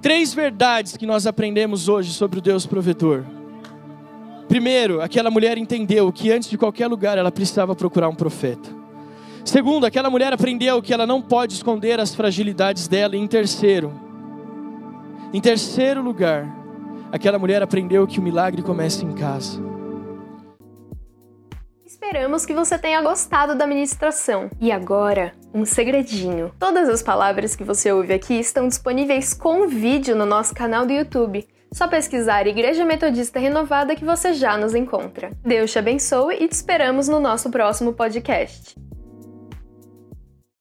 Três 0.00 0.32
verdades 0.32 0.96
que 0.96 1.06
nós 1.06 1.26
aprendemos 1.26 1.88
hoje 1.88 2.12
sobre 2.12 2.38
o 2.38 2.42
Deus 2.42 2.66
provedor. 2.66 3.24
Primeiro, 4.48 5.00
aquela 5.00 5.30
mulher 5.30 5.58
entendeu 5.58 6.12
que 6.12 6.30
antes 6.30 6.48
de 6.48 6.58
qualquer 6.58 6.86
lugar 6.86 7.18
ela 7.18 7.32
precisava 7.32 7.74
procurar 7.74 8.08
um 8.08 8.14
profeta. 8.14 8.70
Segundo, 9.44 9.84
aquela 9.84 10.08
mulher 10.08 10.32
aprendeu 10.32 10.80
que 10.80 10.92
ela 10.92 11.06
não 11.06 11.20
pode 11.20 11.54
esconder 11.54 12.00
as 12.00 12.14
fragilidades 12.14 12.88
dela. 12.88 13.16
E 13.16 13.18
em 13.18 13.26
terceiro, 13.26 13.92
em 15.34 15.40
terceiro 15.40 16.00
lugar, 16.00 16.46
aquela 17.10 17.40
mulher 17.40 17.60
aprendeu 17.60 18.06
que 18.06 18.20
o 18.20 18.22
milagre 18.22 18.62
começa 18.62 19.04
em 19.04 19.12
casa. 19.16 19.60
Esperamos 21.84 22.46
que 22.46 22.54
você 22.54 22.78
tenha 22.78 23.02
gostado 23.02 23.56
da 23.56 23.66
ministração. 23.66 24.48
E 24.60 24.70
agora, 24.70 25.32
um 25.52 25.64
segredinho. 25.64 26.52
Todas 26.56 26.88
as 26.88 27.02
palavras 27.02 27.56
que 27.56 27.64
você 27.64 27.90
ouve 27.90 28.12
aqui 28.12 28.34
estão 28.34 28.68
disponíveis 28.68 29.34
com 29.34 29.66
vídeo 29.66 30.14
no 30.14 30.24
nosso 30.24 30.54
canal 30.54 30.86
do 30.86 30.92
YouTube. 30.92 31.44
Só 31.72 31.88
pesquisar 31.88 32.46
Igreja 32.46 32.84
Metodista 32.84 33.40
Renovada 33.40 33.96
que 33.96 34.04
você 34.04 34.34
já 34.34 34.56
nos 34.56 34.72
encontra. 34.72 35.32
Deus 35.44 35.72
te 35.72 35.80
abençoe 35.80 36.36
e 36.36 36.46
te 36.46 36.52
esperamos 36.52 37.08
no 37.08 37.18
nosso 37.18 37.50
próximo 37.50 37.92
podcast. 37.92 38.76